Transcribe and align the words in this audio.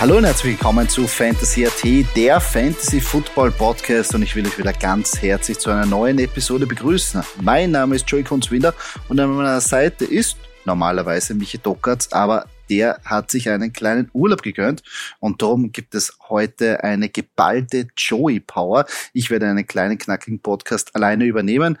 Hallo 0.00 0.16
und 0.16 0.24
herzlich 0.24 0.52
willkommen 0.54 0.88
zu 0.88 1.06
Fantasy 1.06 1.66
AT, 1.66 2.16
der 2.16 2.40
Fantasy 2.40 3.02
Football 3.02 3.50
Podcast 3.50 4.14
und 4.14 4.22
ich 4.22 4.34
will 4.34 4.46
euch 4.46 4.56
wieder 4.56 4.72
ganz 4.72 5.20
herzlich 5.20 5.58
zu 5.58 5.68
einer 5.68 5.84
neuen 5.84 6.18
Episode 6.18 6.66
begrüßen. 6.66 7.22
Mein 7.42 7.72
Name 7.72 7.96
ist 7.96 8.10
Joey 8.10 8.22
Kunzwinder 8.22 8.72
und 9.10 9.20
an 9.20 9.28
meiner 9.28 9.60
Seite 9.60 10.06
ist 10.06 10.38
normalerweise 10.64 11.34
Michi 11.34 11.58
Dockertz, 11.58 12.08
aber 12.12 12.46
der 12.70 12.98
hat 13.04 13.30
sich 13.30 13.50
einen 13.50 13.74
kleinen 13.74 14.08
Urlaub 14.14 14.40
gegönnt 14.40 14.82
und 15.18 15.42
darum 15.42 15.70
gibt 15.70 15.94
es 15.94 16.16
heute 16.30 16.82
eine 16.82 17.10
geballte 17.10 17.88
Joey 17.94 18.40
Power. 18.40 18.86
Ich 19.12 19.28
werde 19.28 19.50
einen 19.50 19.66
kleinen 19.66 19.98
knackigen 19.98 20.40
Podcast 20.40 20.96
alleine 20.96 21.26
übernehmen. 21.26 21.76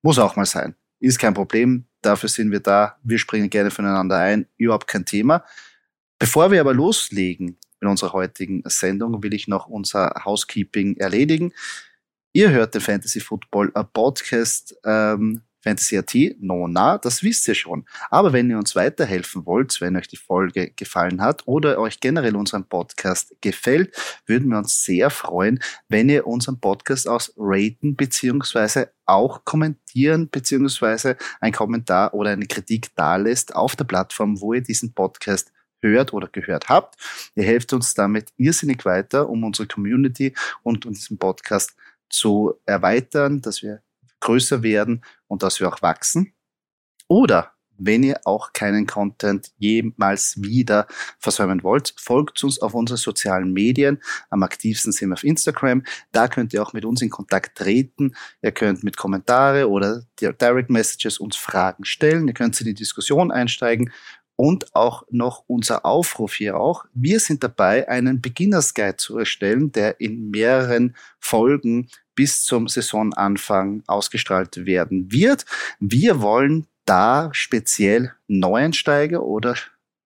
Muss 0.00 0.18
auch 0.18 0.36
mal 0.36 0.46
sein. 0.46 0.74
Ist 1.00 1.18
kein 1.18 1.34
Problem. 1.34 1.84
Dafür 2.00 2.30
sind 2.30 2.50
wir 2.50 2.60
da. 2.60 2.96
Wir 3.02 3.18
springen 3.18 3.50
gerne 3.50 3.70
voneinander 3.70 4.16
ein. 4.16 4.46
Überhaupt 4.56 4.86
kein 4.86 5.04
Thema. 5.04 5.44
Bevor 6.18 6.50
wir 6.50 6.60
aber 6.60 6.74
loslegen 6.74 7.56
in 7.80 7.88
unserer 7.88 8.12
heutigen 8.12 8.62
Sendung, 8.66 9.22
will 9.22 9.34
ich 9.34 9.48
noch 9.48 9.66
unser 9.66 10.22
Housekeeping 10.24 10.96
erledigen. 10.96 11.52
Ihr 12.32 12.50
hört 12.50 12.74
den 12.74 12.80
Fantasy 12.80 13.20
Football 13.20 13.72
Podcast 13.92 14.76
ähm, 14.84 15.42
Fantasy 15.62 15.98
AT, 15.98 16.14
no, 16.40 16.68
na, 16.68 16.98
das 16.98 17.22
wisst 17.22 17.48
ihr 17.48 17.54
schon. 17.54 17.84
Aber 18.10 18.32
wenn 18.32 18.48
ihr 18.48 18.58
uns 18.58 18.76
weiterhelfen 18.76 19.44
wollt, 19.44 19.80
wenn 19.80 19.96
euch 19.96 20.08
die 20.08 20.16
Folge 20.16 20.70
gefallen 20.70 21.20
hat 21.20 21.42
oder 21.46 21.78
euch 21.78 22.00
generell 22.00 22.36
unseren 22.36 22.64
Podcast 22.64 23.34
gefällt, 23.40 23.94
würden 24.26 24.48
wir 24.50 24.58
uns 24.58 24.84
sehr 24.84 25.10
freuen, 25.10 25.60
wenn 25.88 26.08
ihr 26.08 26.26
unseren 26.26 26.60
Podcast 26.60 27.08
aus 27.08 27.32
raten 27.36 27.96
beziehungsweise 27.96 28.92
auch 29.04 29.44
kommentieren 29.44 30.28
beziehungsweise 30.30 31.16
ein 31.40 31.52
Kommentar 31.52 32.14
oder 32.14 32.30
eine 32.30 32.46
Kritik 32.46 32.94
da 32.94 33.16
lässt 33.16 33.54
auf 33.54 33.74
der 33.74 33.84
Plattform, 33.84 34.40
wo 34.40 34.54
ihr 34.54 34.62
diesen 34.62 34.94
Podcast 34.94 35.52
hört 35.80 36.12
oder 36.12 36.28
gehört 36.28 36.68
habt. 36.68 36.96
Ihr 37.34 37.44
helft 37.44 37.72
uns 37.72 37.94
damit 37.94 38.32
irrsinnig 38.36 38.84
weiter, 38.84 39.28
um 39.28 39.44
unsere 39.44 39.68
Community 39.68 40.34
und 40.62 40.84
diesen 40.84 41.18
Podcast 41.18 41.74
zu 42.08 42.54
erweitern, 42.66 43.40
dass 43.40 43.62
wir 43.62 43.82
größer 44.20 44.62
werden 44.62 45.02
und 45.26 45.42
dass 45.42 45.60
wir 45.60 45.68
auch 45.68 45.82
wachsen. 45.82 46.32
Oder 47.06 47.52
wenn 47.78 48.02
ihr 48.02 48.20
auch 48.24 48.52
keinen 48.52 48.86
Content 48.86 49.52
jemals 49.56 50.34
wieder 50.42 50.86
versäumen 51.18 51.62
wollt, 51.62 51.94
folgt 51.96 52.42
uns 52.42 52.60
auf 52.60 52.74
unseren 52.74 52.96
sozialen 52.96 53.52
Medien. 53.52 54.02
Am 54.30 54.42
aktivsten 54.42 54.90
sind 54.90 55.10
wir 55.10 55.14
auf 55.14 55.22
Instagram. 55.22 55.84
Da 56.10 56.26
könnt 56.26 56.52
ihr 56.52 56.60
auch 56.60 56.72
mit 56.72 56.84
uns 56.84 57.00
in 57.02 57.08
Kontakt 57.08 57.56
treten. 57.56 58.16
Ihr 58.42 58.50
könnt 58.50 58.82
mit 58.82 58.96
Kommentare 58.96 59.68
oder 59.70 60.02
Direct 60.20 60.70
Messages 60.70 61.18
uns 61.18 61.36
Fragen 61.36 61.84
stellen. 61.84 62.26
Ihr 62.26 62.34
könnt 62.34 62.60
in 62.60 62.66
die 62.66 62.74
Diskussion 62.74 63.30
einsteigen 63.30 63.92
und 64.38 64.72
auch 64.76 65.02
noch 65.10 65.42
unser 65.48 65.84
Aufruf 65.84 66.34
hier 66.34 66.56
auch. 66.56 66.84
Wir 66.94 67.18
sind 67.18 67.42
dabei, 67.42 67.88
einen 67.88 68.20
Beginners 68.20 68.72
Guide 68.72 68.96
zu 68.96 69.18
erstellen, 69.18 69.72
der 69.72 70.00
in 70.00 70.30
mehreren 70.30 70.94
Folgen 71.18 71.88
bis 72.14 72.44
zum 72.44 72.68
Saisonanfang 72.68 73.82
ausgestrahlt 73.88 74.64
werden 74.64 75.10
wird. 75.10 75.44
Wir 75.80 76.22
wollen 76.22 76.68
da 76.84 77.30
speziell 77.32 78.12
Neuensteiger 78.28 79.24
oder 79.24 79.56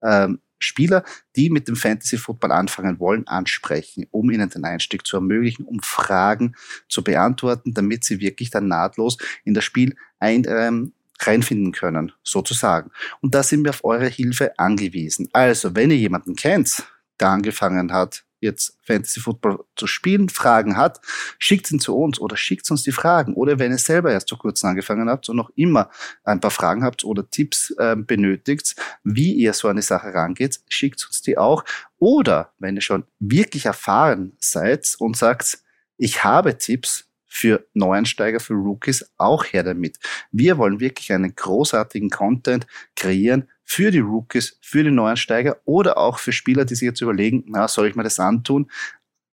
ähm, 0.03 0.41
Spieler, 0.59 1.05
die 1.37 1.51
mit 1.51 1.69
dem 1.69 1.77
Fantasy 1.77 2.17
Football 2.17 2.53
anfangen 2.53 2.99
wollen, 3.01 3.27
ansprechen, 3.27 4.07
um 4.13 4.31
ihnen 4.31 4.49
den 4.49 4.65
Einstieg 4.65 5.07
zu 5.07 5.19
ermöglichen, 5.19 5.67
um 5.67 5.81
Fragen 5.81 6.55
zu 6.89 7.05
beantworten, 7.05 7.75
damit 7.75 8.05
sie 8.05 8.21
wirklich 8.21 8.49
dann 8.49 8.69
nahtlos 8.69 9.19
in 9.45 9.53
das 9.53 9.65
Spiel 9.65 9.95
ein, 10.21 10.45
ähm, 10.49 10.95
reinfinden 11.27 11.73
können, 11.73 12.13
sozusagen. 12.23 12.91
Und 13.21 13.35
da 13.35 13.43
sind 13.43 13.65
wir 13.65 13.71
auf 13.71 13.85
eure 13.85 14.09
Hilfe 14.09 14.59
angewiesen. 14.59 15.29
Also, 15.33 15.75
wenn 15.75 15.91
ihr 15.91 15.97
jemanden 15.97 16.37
kennt, 16.37 16.85
der 17.21 17.29
angefangen 17.29 17.93
hat, 17.93 18.25
jetzt 18.43 18.77
Fantasy 18.83 19.21
Football 19.21 19.65
zu 19.77 19.87
spielen, 19.87 20.29
Fragen 20.29 20.77
hat, 20.77 21.01
schickt 21.39 21.71
ihn 21.71 21.81
zu 21.81 21.97
uns 21.97 22.19
oder 22.19 22.37
schickt 22.37 22.71
uns 22.71 22.83
die 22.83 22.93
Fragen. 22.93 23.35
Oder 23.35 23.59
wenn 23.59 23.71
ihr 23.71 23.79
selber 23.79 24.13
erst 24.13 24.29
vor 24.29 24.39
kurzem 24.39 24.71
angefangen 24.71 25.09
habt 25.09 25.29
und 25.29 25.37
noch 25.37 25.51
immer 25.55 25.89
ein 26.25 26.41
paar 26.41 26.51
Fragen 26.51 26.85
habt 26.85 27.05
oder 27.05 27.31
Tipps 27.31 27.71
äh, 27.79 27.97
benötigt, 27.97 28.75
wie 29.05 29.33
ihr 29.35 29.53
so 29.55 29.69
eine 29.69 29.83
Sache 29.83 30.13
rangeht, 30.13 30.61
schickt 30.69 31.07
uns 31.07 31.23
die 31.23 31.39
auch. 31.39 31.65
Oder 31.99 32.53
wenn 32.59 32.75
ihr 32.75 32.83
schon 32.83 33.05
wirklich 33.21 33.67
erfahren 33.67 34.37
seid 34.41 34.97
und 34.99 35.17
sagt, 35.17 35.61
ich 35.97 36.25
habe 36.25 36.59
Tipps, 36.59 37.05
für 37.35 37.67
Neuansteiger, 37.73 38.41
für 38.41 38.53
Rookies 38.53 39.11
auch 39.17 39.47
her 39.47 39.63
damit. 39.63 39.97
Wir 40.33 40.59
wollen 40.59 40.81
wirklich 40.81 41.11
einen 41.15 41.35
großartigen 41.35 42.11
Content 42.11 42.67
kreieren 42.95 43.49
für 43.65 43.91
die 43.91 44.01
Rookies, 44.01 44.59
für 44.61 44.85
die 44.85 44.91
Neuansteiger 44.91 45.57
oder 45.65 45.97
auch 45.97 46.19
für 46.19 46.33
Spieler, 46.33 46.67
die 46.67 46.75
sich 46.75 46.85
jetzt 46.85 47.01
überlegen, 47.01 47.45
na, 47.47 47.69
soll 47.69 47.89
ich 47.89 47.95
mir 47.95 48.03
das 48.03 48.21
antun? 48.21 48.71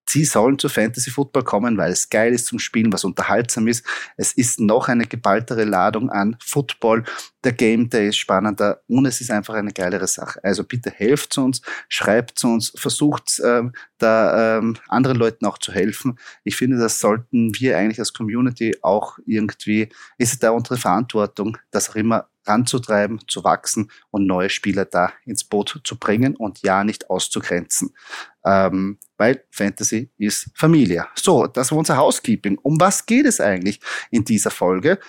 Sie 0.09 0.25
sollen 0.25 0.58
zu 0.58 0.70
Fantasy 0.70 1.12
Football 1.12 1.44
kommen, 1.44 1.78
weil 1.78 1.92
es 1.92 2.09
geil 2.09 2.34
ist 2.34 2.47
zum 2.47 2.58
Spielen, 2.58 2.92
was 2.92 3.03
unterhaltsam 3.03 3.68
ist. 3.68 3.86
Es 4.18 4.34
ist 4.34 4.59
noch 4.59 4.88
eine 4.88 5.06
geballtere 5.06 5.66
Ladung 5.66 6.09
an 6.09 6.36
Football. 6.44 7.03
Der 7.44 7.52
Game 7.53 7.92
Day 7.92 8.09
ist 8.09 8.18
spannender 8.18 8.81
und 8.88 9.06
es 9.06 9.22
ist 9.22 9.30
einfach 9.30 9.53
eine 9.53 9.72
geilere 9.72 10.08
Sache. 10.08 10.44
Also 10.44 10.64
bitte 10.64 10.90
helft 10.90 11.38
uns, 11.38 11.62
schreibt 11.90 12.40
zu 12.40 12.48
uns, 12.48 12.74
versucht 12.75 13.40
ähm, 13.46 13.72
da 14.00 14.58
ähm, 14.58 14.78
anderen 14.88 15.18
Leuten 15.18 15.46
auch 15.46 15.59
zu 15.59 15.72
helfen. 15.72 16.18
Ich 16.44 16.56
finde, 16.56 16.80
das 16.80 17.00
sollten 17.00 17.53
wir 17.59 17.78
eigentlich 17.78 18.00
als 18.00 18.12
Community 18.12 18.78
auch 18.81 19.19
irgendwie, 19.28 19.90
ist 20.18 20.34
es 20.34 20.40
da 20.40 20.50
unsere 20.50 20.78
Verantwortung, 20.78 21.59
das 21.69 21.92
auch 21.92 21.96
immer 21.96 22.28
ranzutreiben, 22.50 23.22
zu 23.28 23.44
wachsen 23.44 23.92
und 24.12 24.26
neue 24.26 24.50
Spieler 24.50 24.86
da 24.86 25.14
ins 25.26 25.44
Boot 25.44 25.82
zu 25.84 25.98
bringen 25.98 26.36
und 26.36 26.62
ja 26.62 26.84
nicht 26.84 27.10
auszugrenzen. 27.10 27.96
Ähm, 28.44 28.98
weil 29.18 29.44
Fantasy 29.52 30.10
ist 30.18 30.50
Familie. 30.56 31.08
So, 31.16 31.48
das 31.48 31.72
war 31.72 31.78
unser 31.78 31.98
Housekeeping. 31.98 32.58
Um 32.58 32.80
was 32.80 33.06
geht 33.06 33.26
es 33.26 33.40
eigentlich 33.40 33.80
in 34.12 34.26
dieser 34.26 34.52
Folge? 34.52 35.00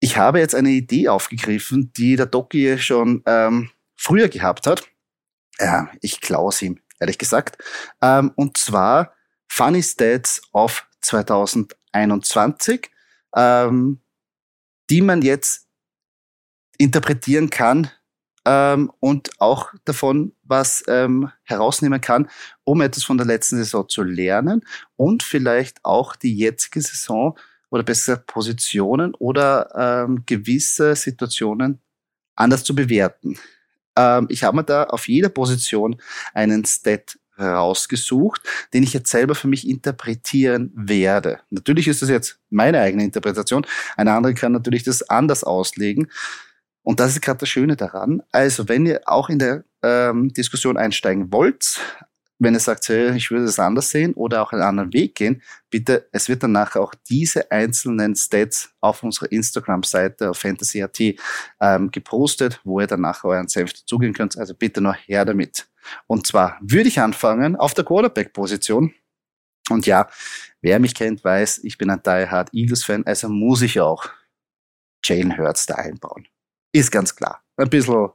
Ich 0.00 0.16
habe 0.16 0.38
jetzt 0.38 0.54
eine 0.54 0.70
Idee 0.70 1.08
aufgegriffen, 1.08 1.92
die 1.96 2.16
der 2.16 2.26
Doki 2.26 2.78
schon 2.78 3.22
ähm, 3.26 3.70
früher 3.96 4.28
gehabt 4.28 4.66
hat. 4.66 4.88
Ja, 5.58 5.90
ich 6.00 6.20
klaue 6.20 6.50
es 6.50 6.62
ihm, 6.62 6.80
ehrlich 7.00 7.18
gesagt. 7.18 7.62
Ähm, 8.00 8.32
und 8.36 8.56
zwar 8.56 9.12
Funny 9.48 9.82
Stats 9.82 10.42
of 10.52 10.86
2021, 11.00 12.90
ähm, 13.34 14.00
die 14.90 15.02
man 15.02 15.22
jetzt 15.22 15.67
interpretieren 16.78 17.50
kann 17.50 17.90
ähm, 18.44 18.90
und 19.00 19.30
auch 19.40 19.72
davon 19.84 20.32
was 20.44 20.82
ähm, 20.88 21.30
herausnehmen 21.42 22.00
kann, 22.00 22.30
um 22.64 22.80
etwas 22.80 23.04
von 23.04 23.18
der 23.18 23.26
letzten 23.26 23.56
Saison 23.56 23.88
zu 23.88 24.02
lernen 24.02 24.64
und 24.96 25.22
vielleicht 25.22 25.84
auch 25.84 26.16
die 26.16 26.34
jetzige 26.34 26.80
Saison 26.80 27.38
oder 27.70 27.82
besser 27.82 28.16
Positionen 28.16 29.14
oder 29.14 30.04
ähm, 30.06 30.22
gewisse 30.24 30.96
Situationen 30.96 31.80
anders 32.36 32.64
zu 32.64 32.74
bewerten. 32.74 33.38
Ähm, 33.96 34.26
ich 34.30 34.44
habe 34.44 34.56
mir 34.56 34.64
da 34.64 34.84
auf 34.84 35.08
jeder 35.08 35.28
Position 35.28 36.00
einen 36.32 36.64
Stat 36.64 37.18
rausgesucht, 37.38 38.42
den 38.72 38.82
ich 38.82 38.92
jetzt 38.92 39.10
selber 39.10 39.34
für 39.34 39.48
mich 39.48 39.68
interpretieren 39.68 40.72
werde. 40.74 41.40
Natürlich 41.50 41.86
ist 41.86 42.02
das 42.02 42.08
jetzt 42.08 42.40
meine 42.50 42.80
eigene 42.80 43.04
Interpretation. 43.04 43.66
Eine 43.96 44.12
andere 44.12 44.34
kann 44.34 44.52
natürlich 44.52 44.82
das 44.82 45.08
anders 45.08 45.44
auslegen. 45.44 46.08
Und 46.88 47.00
das 47.00 47.10
ist 47.10 47.20
gerade 47.20 47.40
das 47.40 47.50
Schöne 47.50 47.76
daran. 47.76 48.22
Also, 48.32 48.66
wenn 48.66 48.86
ihr 48.86 49.02
auch 49.04 49.28
in 49.28 49.38
der 49.38 49.62
ähm, 49.82 50.32
Diskussion 50.32 50.78
einsteigen 50.78 51.30
wollt, 51.30 51.78
wenn 52.38 52.54
ihr 52.54 52.60
sagt, 52.60 52.88
hey, 52.88 53.14
ich 53.14 53.30
würde 53.30 53.44
es 53.44 53.58
anders 53.58 53.90
sehen 53.90 54.14
oder 54.14 54.40
auch 54.40 54.52
einen 54.52 54.62
anderen 54.62 54.94
Weg 54.94 55.14
gehen, 55.14 55.42
bitte, 55.68 56.08
es 56.12 56.30
wird 56.30 56.44
dann 56.44 56.52
nachher 56.52 56.80
auch 56.80 56.94
diese 57.10 57.50
einzelnen 57.50 58.16
Stats 58.16 58.70
auf 58.80 59.02
unserer 59.02 59.30
Instagram-Seite 59.30 60.30
auf 60.30 60.38
Fantasy.at 60.38 60.98
ähm, 61.60 61.90
gepostet, 61.90 62.58
wo 62.64 62.80
ihr 62.80 62.86
dann 62.86 63.02
nachher 63.02 63.28
euren 63.28 63.48
Senf 63.48 63.74
dazugehen 63.74 64.14
könnt. 64.14 64.38
Also 64.38 64.54
bitte 64.54 64.80
noch 64.80 64.96
her 64.96 65.26
damit. 65.26 65.68
Und 66.06 66.26
zwar 66.26 66.56
würde 66.62 66.88
ich 66.88 67.00
anfangen 67.00 67.54
auf 67.54 67.74
der 67.74 67.84
Quarterback-Position. 67.84 68.94
Und 69.68 69.84
ja, 69.84 70.08
wer 70.62 70.78
mich 70.78 70.94
kennt, 70.94 71.22
weiß, 71.22 71.64
ich 71.64 71.76
bin 71.76 71.90
ein 71.90 72.00
Die 72.02 72.30
Hard 72.30 72.48
Eagles-Fan, 72.54 73.04
also 73.04 73.28
muss 73.28 73.60
ich 73.60 73.78
auch 73.78 74.08
Jalen 75.04 75.36
Hurts 75.36 75.66
da 75.66 75.74
einbauen. 75.74 76.26
Ist 76.72 76.90
ganz 76.90 77.14
klar. 77.14 77.42
Ein 77.56 77.70
bisschen 77.70 78.08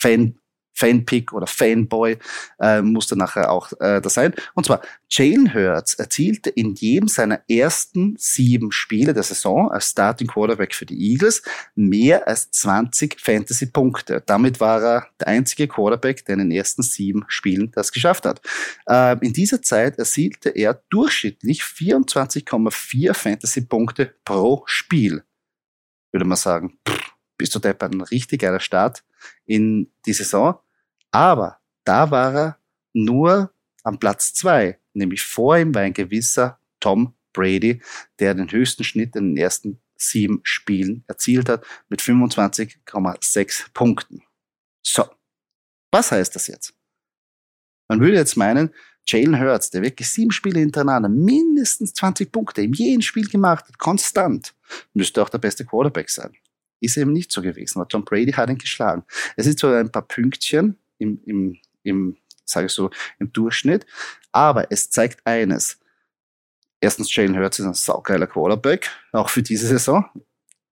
Fan, 0.00 0.38
Fanpick 0.78 1.32
oder 1.32 1.46
Fanboy 1.46 2.16
äh, 2.60 2.80
muss 2.82 3.08
da 3.08 3.16
nachher 3.16 3.50
auch 3.50 3.72
äh, 3.80 4.00
da 4.00 4.08
sein. 4.08 4.32
Und 4.54 4.66
zwar, 4.66 4.80
Jalen 5.10 5.52
Hurts 5.52 5.94
erzielte 5.94 6.50
in 6.50 6.74
jedem 6.74 7.08
seiner 7.08 7.42
ersten 7.48 8.14
sieben 8.16 8.70
Spiele 8.70 9.12
der 9.12 9.24
Saison 9.24 9.70
als 9.70 9.90
Starting 9.90 10.28
Quarterback 10.28 10.74
für 10.74 10.86
die 10.86 11.12
Eagles 11.12 11.42
mehr 11.74 12.28
als 12.28 12.50
20 12.52 13.20
Fantasy-Punkte. 13.20 14.22
Damit 14.24 14.60
war 14.60 14.82
er 14.82 15.06
der 15.18 15.28
einzige 15.28 15.66
Quarterback, 15.66 16.24
der 16.26 16.34
in 16.34 16.40
den 16.40 16.50
ersten 16.52 16.82
sieben 16.82 17.24
Spielen 17.26 17.72
das 17.72 17.90
geschafft 17.90 18.24
hat. 18.24 18.40
Äh, 18.88 19.16
in 19.26 19.32
dieser 19.32 19.60
Zeit 19.62 19.98
erzielte 19.98 20.50
er 20.50 20.80
durchschnittlich 20.90 21.62
24,4 21.62 23.14
Fantasy-Punkte 23.14 24.14
pro 24.24 24.62
Spiel. 24.66 25.24
Würde 26.12 26.24
man 26.24 26.36
sagen, 26.36 26.78
pff, 26.88 27.07
bist 27.38 27.54
du 27.54 27.58
deppert 27.58 27.94
ein 27.94 28.02
richtig 28.02 28.42
geiler 28.42 28.60
Start 28.60 29.04
in 29.46 29.90
die 30.04 30.12
Saison. 30.12 30.58
Aber 31.10 31.58
da 31.84 32.10
war 32.10 32.34
er 32.34 32.58
nur 32.92 33.52
am 33.84 33.98
Platz 33.98 34.34
zwei, 34.34 34.78
nämlich 34.92 35.22
vor 35.22 35.56
ihm 35.56 35.74
war 35.74 35.82
ein 35.82 35.94
gewisser 35.94 36.58
Tom 36.80 37.14
Brady, 37.32 37.80
der 38.18 38.34
den 38.34 38.50
höchsten 38.50 38.84
Schnitt 38.84 39.16
in 39.16 39.34
den 39.34 39.36
ersten 39.36 39.80
sieben 39.96 40.40
Spielen 40.42 41.04
erzielt 41.06 41.48
hat 41.48 41.64
mit 41.88 42.00
25,6 42.00 43.66
Punkten. 43.72 44.22
So, 44.82 45.04
was 45.90 46.12
heißt 46.12 46.34
das 46.34 46.46
jetzt? 46.46 46.74
Man 47.88 48.00
würde 48.00 48.16
jetzt 48.16 48.36
meinen, 48.36 48.74
Jalen 49.06 49.40
Hurts, 49.40 49.70
der 49.70 49.82
wirklich 49.82 50.10
sieben 50.10 50.30
Spiele 50.30 50.60
hintereinander 50.60 51.08
mindestens 51.08 51.94
20 51.94 52.30
Punkte 52.30 52.60
in 52.60 52.74
jedem 52.74 53.00
Spiel 53.00 53.26
gemacht 53.26 53.66
hat, 53.66 53.78
konstant, 53.78 54.54
müsste 54.92 55.22
auch 55.22 55.30
der 55.30 55.38
beste 55.38 55.64
Quarterback 55.64 56.10
sein. 56.10 56.36
Ist 56.80 56.96
eben 56.96 57.12
nicht 57.12 57.32
so 57.32 57.42
gewesen, 57.42 57.80
weil 57.80 57.88
Tom 57.88 58.04
Brady 58.04 58.32
hat 58.32 58.50
ihn 58.50 58.58
geschlagen. 58.58 59.04
Es 59.36 59.44
sind 59.44 59.58
zwar 59.58 59.78
ein 59.78 59.90
paar 59.90 60.06
Pünktchen 60.06 60.76
im, 60.98 61.20
im, 61.24 61.58
im 61.82 62.16
sage 62.44 62.66
ich 62.66 62.72
so, 62.72 62.90
im 63.18 63.32
Durchschnitt, 63.32 63.86
aber 64.32 64.70
es 64.70 64.90
zeigt 64.90 65.26
eines. 65.26 65.78
Erstens, 66.80 67.14
Jalen 67.14 67.36
Hurts 67.36 67.58
ist 67.58 67.66
ein 67.66 67.74
saugeiler 67.74 68.26
Quarterback, 68.26 68.90
auch 69.12 69.28
für 69.28 69.42
diese 69.42 69.66
Saison. 69.66 70.08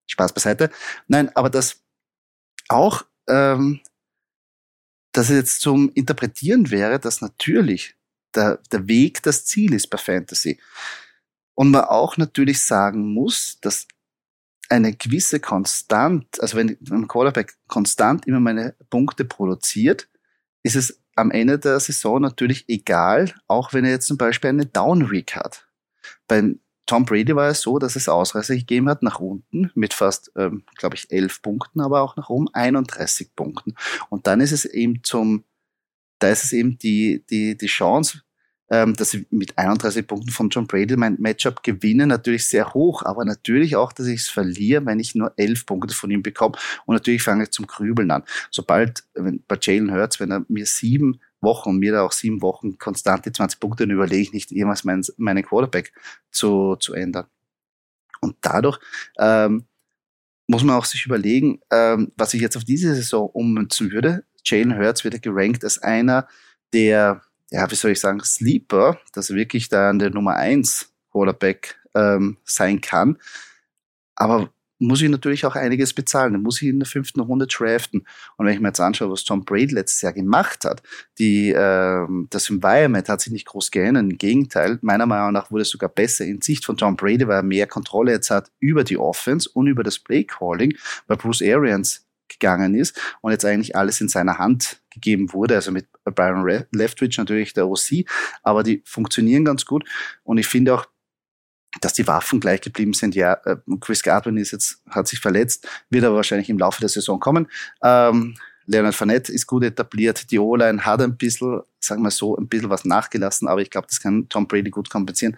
Spaß 0.06 0.32
beiseite. 0.32 0.70
Nein, 1.08 1.34
aber 1.34 1.50
das 1.50 1.82
auch, 2.68 3.04
ähm, 3.28 3.80
dass 5.12 5.30
es 5.30 5.36
jetzt 5.36 5.60
zum 5.60 5.90
Interpretieren 5.94 6.70
wäre, 6.70 7.00
dass 7.00 7.20
natürlich 7.20 7.96
der, 8.34 8.58
der 8.70 8.86
Weg 8.86 9.22
das 9.22 9.44
Ziel 9.44 9.74
ist 9.74 9.88
bei 9.88 9.98
Fantasy. 9.98 10.60
Und 11.54 11.70
man 11.70 11.84
auch 11.84 12.16
natürlich 12.18 12.60
sagen 12.60 13.14
muss, 13.14 13.58
dass 13.60 13.88
eine 14.68 14.92
gewisse 14.92 15.40
Konstant, 15.40 16.40
also 16.40 16.56
wenn 16.56 16.78
ein 16.90 17.08
Quarterback 17.08 17.54
konstant 17.68 18.26
immer 18.26 18.40
meine 18.40 18.74
Punkte 18.90 19.24
produziert, 19.24 20.08
ist 20.62 20.76
es 20.76 21.00
am 21.14 21.30
Ende 21.30 21.58
der 21.58 21.80
Saison 21.80 22.20
natürlich 22.20 22.68
egal, 22.68 23.34
auch 23.46 23.72
wenn 23.72 23.84
er 23.84 23.92
jetzt 23.92 24.06
zum 24.06 24.18
Beispiel 24.18 24.50
eine 24.50 24.66
Down 24.66 25.10
Week 25.10 25.34
hat. 25.34 25.66
Bei 26.28 26.54
Tom 26.86 27.04
Brady 27.04 27.34
war 27.34 27.48
es 27.48 27.62
so, 27.62 27.78
dass 27.78 27.96
es 27.96 28.08
Ausreißer 28.08 28.54
gegeben 28.54 28.88
hat 28.88 29.02
nach 29.02 29.18
unten 29.18 29.70
mit 29.74 29.92
fast, 29.92 30.30
ähm, 30.36 30.64
glaube 30.76 30.94
ich, 30.94 31.10
elf 31.10 31.42
Punkten, 31.42 31.80
aber 31.80 32.02
auch 32.02 32.16
nach 32.16 32.28
oben 32.28 32.48
31 32.52 33.34
Punkten. 33.34 33.74
Und 34.08 34.26
dann 34.26 34.40
ist 34.40 34.52
es 34.52 34.64
eben 34.64 35.02
zum, 35.02 35.44
da 36.20 36.28
ist 36.28 36.44
es 36.44 36.52
eben 36.52 36.78
die, 36.78 37.24
die, 37.28 37.56
die 37.56 37.66
Chance, 37.66 38.22
dass 38.68 39.14
ich 39.14 39.26
mit 39.30 39.56
31 39.56 40.06
Punkten 40.06 40.30
von 40.30 40.48
John 40.48 40.66
Brady 40.66 40.96
mein 40.96 41.16
Matchup 41.20 41.62
gewinne, 41.62 42.06
natürlich 42.06 42.48
sehr 42.48 42.74
hoch, 42.74 43.04
aber 43.04 43.24
natürlich 43.24 43.76
auch, 43.76 43.92
dass 43.92 44.06
ich 44.08 44.22
es 44.22 44.28
verliere, 44.28 44.84
wenn 44.86 44.98
ich 44.98 45.14
nur 45.14 45.32
11 45.36 45.66
Punkte 45.66 45.94
von 45.94 46.10
ihm 46.10 46.22
bekomme. 46.22 46.56
Und 46.84 46.94
natürlich 46.94 47.22
fange 47.22 47.44
ich 47.44 47.50
zum 47.50 47.66
Grübeln 47.66 48.10
an. 48.10 48.24
Sobald, 48.50 49.04
wenn, 49.14 49.42
bei 49.46 49.56
Jalen 49.60 49.92
Hurts, 49.92 50.18
wenn 50.18 50.32
er 50.32 50.44
mir 50.48 50.66
sieben 50.66 51.20
Wochen 51.40 51.78
mir 51.78 51.92
da 51.92 52.02
auch 52.02 52.12
sieben 52.12 52.42
Wochen 52.42 52.78
konstant 52.78 53.24
die 53.24 53.32
20 53.32 53.60
Punkte, 53.60 53.86
dann 53.86 53.94
überlege 53.94 54.22
ich 54.22 54.32
nicht 54.32 54.50
jemals 54.50 54.84
meinen, 54.84 55.04
meinen 55.16 55.44
Quarterback 55.44 55.92
zu, 56.30 56.76
zu 56.76 56.94
ändern. 56.94 57.26
Und 58.20 58.36
dadurch 58.40 58.78
ähm, 59.18 59.64
muss 60.48 60.64
man 60.64 60.76
auch 60.76 60.84
sich 60.84 61.06
überlegen, 61.06 61.60
ähm, 61.70 62.12
was 62.16 62.34
ich 62.34 62.40
jetzt 62.40 62.56
auf 62.56 62.64
diese 62.64 62.94
Saison 62.94 63.28
ummünzen 63.30 63.90
würde. 63.90 64.24
Jalen 64.44 64.76
Hurts 64.76 65.04
wird 65.04 65.22
gerankt 65.22 65.64
als 65.64 65.78
einer 65.78 66.26
der 66.72 67.22
ja, 67.50 67.70
wie 67.70 67.74
soll 67.74 67.92
ich 67.92 68.00
sagen, 68.00 68.20
Sleeper, 68.22 68.98
dass 69.12 69.30
er 69.30 69.36
wirklich 69.36 69.68
da 69.68 69.90
an 69.90 69.98
der 69.98 70.10
Nummer 70.10 70.34
1 70.36 70.92
Quarterback 71.10 71.78
ähm, 71.94 72.36
sein 72.44 72.80
kann. 72.80 73.18
Aber 74.14 74.50
muss 74.78 75.00
ich 75.00 75.08
natürlich 75.08 75.46
auch 75.46 75.56
einiges 75.56 75.94
bezahlen. 75.94 76.34
Dann 76.34 76.42
muss 76.42 76.60
ich 76.60 76.68
in 76.68 76.78
der 76.78 76.86
fünften 76.86 77.20
Runde 77.20 77.46
draften. 77.46 78.06
Und 78.36 78.46
wenn 78.46 78.54
ich 78.54 78.60
mir 78.60 78.68
jetzt 78.68 78.80
anschaue, 78.80 79.10
was 79.10 79.24
Tom 79.24 79.44
Brady 79.44 79.74
letztes 79.74 80.02
Jahr 80.02 80.12
gemacht 80.12 80.64
hat, 80.64 80.82
die, 81.18 81.54
ähm, 81.56 82.26
das 82.30 82.50
Environment 82.50 83.08
hat 83.08 83.20
sich 83.20 83.32
nicht 83.32 83.46
groß 83.46 83.70
geändert. 83.70 84.04
Im 84.04 84.18
Gegenteil, 84.18 84.78
meiner 84.82 85.06
Meinung 85.06 85.32
nach 85.32 85.50
wurde 85.50 85.62
es 85.62 85.70
sogar 85.70 85.88
besser 85.88 86.24
in 86.24 86.42
Sicht 86.42 86.64
von 86.64 86.76
Tom 86.76 86.96
Brady, 86.96 87.26
weil 87.26 87.38
er 87.38 87.42
mehr 87.42 87.66
Kontrolle 87.66 88.12
jetzt 88.12 88.30
hat 88.30 88.50
über 88.58 88.84
die 88.84 88.98
Offense 88.98 89.48
und 89.52 89.66
über 89.66 89.82
das 89.82 89.98
Play 89.98 90.24
Calling, 90.24 90.76
weil 91.06 91.16
Bruce 91.16 91.42
Arians 91.42 92.05
gegangen 92.28 92.74
ist 92.74 92.98
und 93.20 93.32
jetzt 93.32 93.44
eigentlich 93.44 93.76
alles 93.76 94.00
in 94.00 94.08
seiner 94.08 94.38
Hand 94.38 94.80
gegeben 94.90 95.32
wurde, 95.32 95.54
also 95.54 95.72
mit 95.72 95.86
Byron 96.04 96.64
Leftwich 96.72 97.18
natürlich 97.18 97.54
der 97.54 97.68
OC, 97.68 98.04
aber 98.42 98.62
die 98.62 98.82
funktionieren 98.84 99.44
ganz 99.44 99.64
gut 99.64 99.84
und 100.24 100.38
ich 100.38 100.46
finde 100.46 100.74
auch, 100.74 100.86
dass 101.80 101.92
die 101.92 102.06
Waffen 102.06 102.40
gleich 102.40 102.60
geblieben 102.60 102.94
sind. 102.94 103.14
Ja, 103.14 103.34
äh, 103.44 103.56
Chris 103.80 104.02
Godwin 104.02 104.36
ist 104.38 104.52
jetzt, 104.52 104.80
hat 104.88 105.08
sich 105.08 105.20
verletzt, 105.20 105.68
wird 105.90 106.04
aber 106.04 106.16
wahrscheinlich 106.16 106.48
im 106.48 106.58
Laufe 106.58 106.80
der 106.80 106.88
Saison 106.88 107.20
kommen. 107.20 107.48
Ähm, 107.82 108.36
Leonard 108.66 108.94
Fournette 108.94 109.32
ist 109.32 109.46
gut 109.46 109.62
etabliert. 109.62 110.30
Die 110.30 110.38
O-Line 110.38 110.84
hat 110.84 111.00
ein 111.00 111.16
bisschen, 111.16 111.60
sagen 111.78 112.02
wir 112.02 112.10
so, 112.10 112.36
ein 112.36 112.48
bisschen 112.48 112.70
was 112.70 112.84
nachgelassen, 112.84 113.46
aber 113.48 113.60
ich 113.60 113.70
glaube, 113.70 113.86
das 113.88 114.00
kann 114.00 114.28
Tom 114.28 114.48
Brady 114.48 114.70
gut 114.70 114.90
kompensieren. 114.90 115.36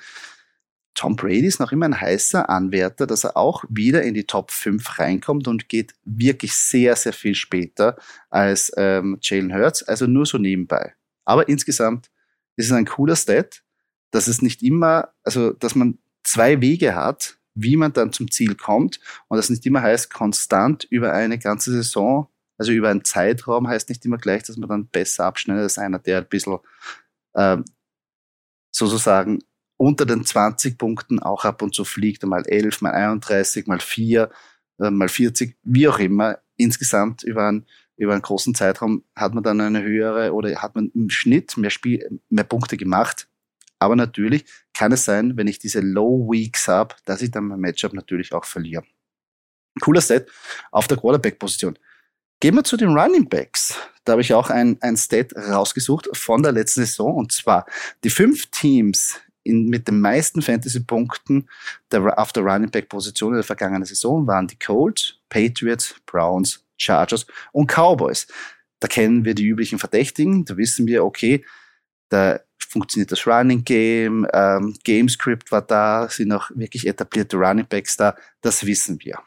Tom 0.99 1.15
Brady 1.15 1.47
ist 1.47 1.61
noch 1.61 1.71
immer 1.71 1.87
ein 1.87 2.00
heißer 2.00 2.50
Anwärter, 2.50 3.06
dass 3.06 3.23
er 3.23 3.37
auch 3.37 3.62
wieder 3.69 4.03
in 4.03 4.15
die 4.15 4.25
Top 4.25 4.50
5 4.50 4.99
reinkommt 4.99 5.47
und 5.47 5.69
geht 5.69 5.95
wirklich 6.05 6.55
sehr, 6.55 6.97
sehr 6.97 7.12
viel 7.12 7.37
später 7.37 7.97
als 8.31 8.73
ähm, 8.77 9.17
Jalen 9.23 9.55
Hurts, 9.55 9.85
also 9.85 10.09
nur 10.09 10.27
so 10.27 10.39
nebenbei. 10.39 10.95
Aber 11.25 11.49
insgesamt 11.49 12.11
ist 12.56 12.67
es 12.67 12.73
ein 12.73 12.85
cooler 12.85 13.15
Stat, 13.15 13.62
dass 14.11 14.27
es 14.27 14.43
nicht 14.43 14.61
immer, 14.61 15.11
also 15.23 15.53
dass 15.53 15.77
man 15.77 15.99
zwei 16.25 16.61
Wege 16.61 16.97
hat, 16.97 17.39
wie 17.55 17.77
man 17.77 17.93
dann 17.93 18.12
zum 18.12 18.29
Ziel 18.29 18.56
kommt 18.56 18.99
und 19.29 19.37
das 19.37 19.51
nicht 19.51 19.65
immer 19.67 19.83
heißt, 19.83 20.12
konstant 20.12 20.83
über 20.91 21.12
eine 21.12 21.39
ganze 21.39 21.71
Saison, 21.71 22.27
also 22.56 22.73
über 22.73 22.89
einen 22.89 23.05
Zeitraum 23.05 23.69
heißt 23.69 23.89
nicht 23.89 24.05
immer 24.05 24.19
gleich, 24.19 24.43
dass 24.43 24.56
man 24.56 24.69
dann 24.69 24.89
besser 24.89 25.27
abschneidet 25.27 25.62
als 25.62 25.79
einer, 25.79 26.01
der 26.01 26.19
ein 26.19 26.29
bisschen 26.29 26.59
ähm, 27.37 27.65
sozusagen 28.73 29.39
unter 29.79 30.05
den 30.05 30.25
20 30.25 30.77
Punkten 30.77 31.21
auch 31.21 31.45
ab 31.47 31.63
und 31.63 31.75
zu 31.75 31.85
fliegt, 31.85 32.27
mal 32.27 32.47
11, 32.47 32.83
mal 32.83 32.93
31, 32.93 33.67
mal 33.67 33.81
4, 33.81 34.31
äh, 34.81 34.91
mal 34.91 35.09
40, 35.09 35.57
wie 35.63 35.89
auch 35.89 35.99
immer. 35.99 36.39
Insgesamt 36.57 37.23
über 37.23 37.49
einen, 37.49 37.67
über 37.97 38.13
einen 38.13 38.23
großen 38.23 38.55
Zeitraum 38.55 39.05
hat 39.17 39.33
man 39.33 39.45
dann 39.45 39.61
eine 39.61 39.83
höhere 39.83 40.35
oder 40.35 40.61
hat 40.61 40.75
man 40.75 40.91
im 40.95 41.09
Schnitt 41.09 41.57
mehr, 41.57 41.71
Spiel, 41.71 42.21
mehr 42.29 42.45
Punkte 42.45 42.77
gemacht. 42.77 43.29
Aber 43.79 43.95
natürlich 43.95 44.45
kann 44.75 44.91
es 44.91 45.05
sein, 45.05 45.37
wenn 45.37 45.47
ich 45.47 45.61
diese 45.61 45.81
Low 45.81 46.29
Weeks 46.29 46.67
habe, 46.67 46.97
dass 47.05 47.23
ich 47.23 47.31
dann 47.31 47.45
mein 47.45 47.61
Matchup 47.61 47.93
natürlich 47.93 48.32
auch 48.32 48.44
verliere. 48.44 48.82
Cooler 49.81 50.01
Set 50.01 50.29
auf 50.73 50.89
der 50.89 50.97
Quarterback-Position. 50.97 51.79
Gehen 52.41 52.55
wir 52.56 52.65
zu 52.65 52.77
den 52.77 52.97
Running 52.97 53.29
Backs. 53.29 53.77
Da 54.05 54.13
habe 54.13 54.23
ich 54.23 54.35
auch 54.35 54.51
ein, 54.51 54.79
ein 54.81 54.97
Stat 54.97 55.35
rausgesucht 55.37 56.08
von 56.13 56.43
der 56.43 56.53
letzten 56.53 56.81
Saison. 56.81 57.15
Und 57.17 57.32
zwar 57.32 57.67
die 58.05 58.11
fünf 58.11 58.47
Teams, 58.47 59.20
in, 59.43 59.69
mit 59.69 59.89
den 59.89 60.01
meisten 60.01 60.43
Fantasy-Punkten 60.43 61.49
auf 61.93 62.33
der 62.33 62.43
Running 62.43 62.71
Back-Position 62.71 63.33
in 63.33 63.37
der 63.37 63.45
vergangenen 63.45 63.85
Saison 63.85 64.27
waren 64.27 64.47
die 64.47 64.59
Colts, 64.59 65.15
Patriots, 65.29 65.95
Browns, 66.07 66.65
Chargers 66.77 67.27
und 67.53 67.71
Cowboys. 67.71 68.27
Da 68.81 68.89
kennen 68.89 69.25
wir 69.25 69.35
die 69.35 69.47
üblichen 69.47 69.79
Verdächtigen. 69.79 70.45
Da 70.45 70.57
wissen 70.57 70.87
wir, 70.87 71.05
okay, 71.05 71.45
da 72.09 72.41
funktioniert 72.59 73.11
das 73.11 73.27
Running 73.27 73.65
Game, 73.65 74.27
ähm, 74.33 74.75
Game 74.85 75.09
war 75.09 75.63
da, 75.63 76.09
sind 76.09 76.33
auch 76.33 76.51
wirklich 76.55 76.87
etablierte 76.87 77.37
Running 77.37 77.67
Backs 77.67 77.97
da. 77.97 78.17
Das 78.41 78.65
wissen 78.67 78.99
wir. 79.03 79.19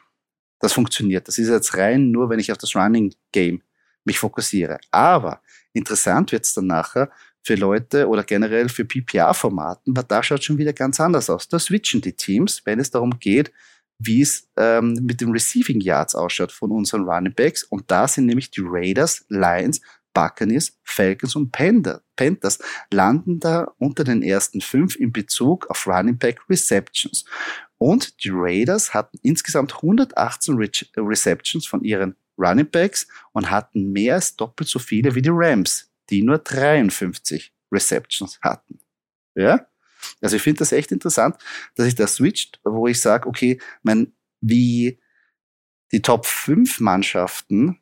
Das 0.59 0.73
funktioniert. 0.73 1.27
Das 1.27 1.37
ist 1.37 1.49
jetzt 1.49 1.75
rein 1.75 2.11
nur, 2.11 2.29
wenn 2.29 2.39
ich 2.39 2.51
auf 2.51 2.57
das 2.57 2.75
Running 2.75 3.13
Game 3.31 3.61
mich 4.05 4.19
fokussiere. 4.19 4.79
Aber 4.91 5.41
interessant 5.73 6.31
wird 6.31 6.45
es 6.45 6.53
dann 6.53 6.67
nachher, 6.67 7.11
für 7.43 7.55
Leute 7.55 8.07
oder 8.07 8.23
generell 8.23 8.69
für 8.69 8.85
PPR-Formaten, 8.85 9.95
weil 9.95 10.03
da 10.03 10.21
schaut 10.21 10.43
schon 10.43 10.57
wieder 10.57 10.73
ganz 10.73 10.99
anders 10.99 11.29
aus. 11.29 11.47
Da 11.47 11.59
switchen 11.59 12.01
die 12.01 12.13
Teams, 12.13 12.61
wenn 12.65 12.79
es 12.79 12.91
darum 12.91 13.19
geht, 13.19 13.51
wie 13.97 14.21
es 14.21 14.47
ähm, 14.57 14.93
mit 15.01 15.21
den 15.21 15.31
Receiving 15.31 15.79
Yards 15.79 16.15
ausschaut 16.15 16.51
von 16.51 16.71
unseren 16.71 17.07
Running 17.07 17.33
Backs. 17.33 17.63
Und 17.63 17.89
da 17.89 18.07
sind 18.07 18.25
nämlich 18.25 18.51
die 18.51 18.63
Raiders, 18.63 19.25
Lions, 19.29 19.81
Buccaneers, 20.13 20.77
Falcons 20.83 21.35
und 21.35 21.51
Panthers 21.51 22.59
landen 22.91 23.39
da 23.39 23.71
unter 23.77 24.03
den 24.03 24.23
ersten 24.23 24.61
fünf 24.61 24.95
in 24.95 25.11
Bezug 25.11 25.69
auf 25.69 25.87
Running 25.87 26.17
Back 26.17 26.41
Receptions. 26.49 27.25
Und 27.77 28.23
die 28.23 28.31
Raiders 28.31 28.93
hatten 28.93 29.17
insgesamt 29.21 29.75
118 29.75 30.55
Re 30.55 30.69
Receptions 30.97 31.65
von 31.65 31.83
ihren 31.83 32.15
Running 32.37 32.69
Backs 32.69 33.07
und 33.33 33.49
hatten 33.49 33.91
mehr 33.91 34.15
als 34.15 34.35
doppelt 34.35 34.69
so 34.69 34.79
viele 34.79 35.15
wie 35.15 35.21
die 35.21 35.31
Rams, 35.31 35.90
die 36.09 36.23
nur 36.23 36.39
53 36.39 37.53
Receptions 37.71 38.39
hatten. 38.41 38.79
Ja? 39.35 39.67
Also 40.21 40.35
ich 40.35 40.41
finde 40.41 40.59
das 40.59 40.71
echt 40.71 40.91
interessant, 40.91 41.37
dass 41.75 41.87
ich 41.87 41.95
da 41.95 42.07
switcht, 42.07 42.59
wo 42.63 42.87
ich 42.87 42.99
sage, 42.99 43.27
okay, 43.27 43.59
mein, 43.83 44.13
wie 44.41 44.99
die 45.91 46.01
Top 46.01 46.25
5 46.25 46.79
Mannschaften 46.79 47.81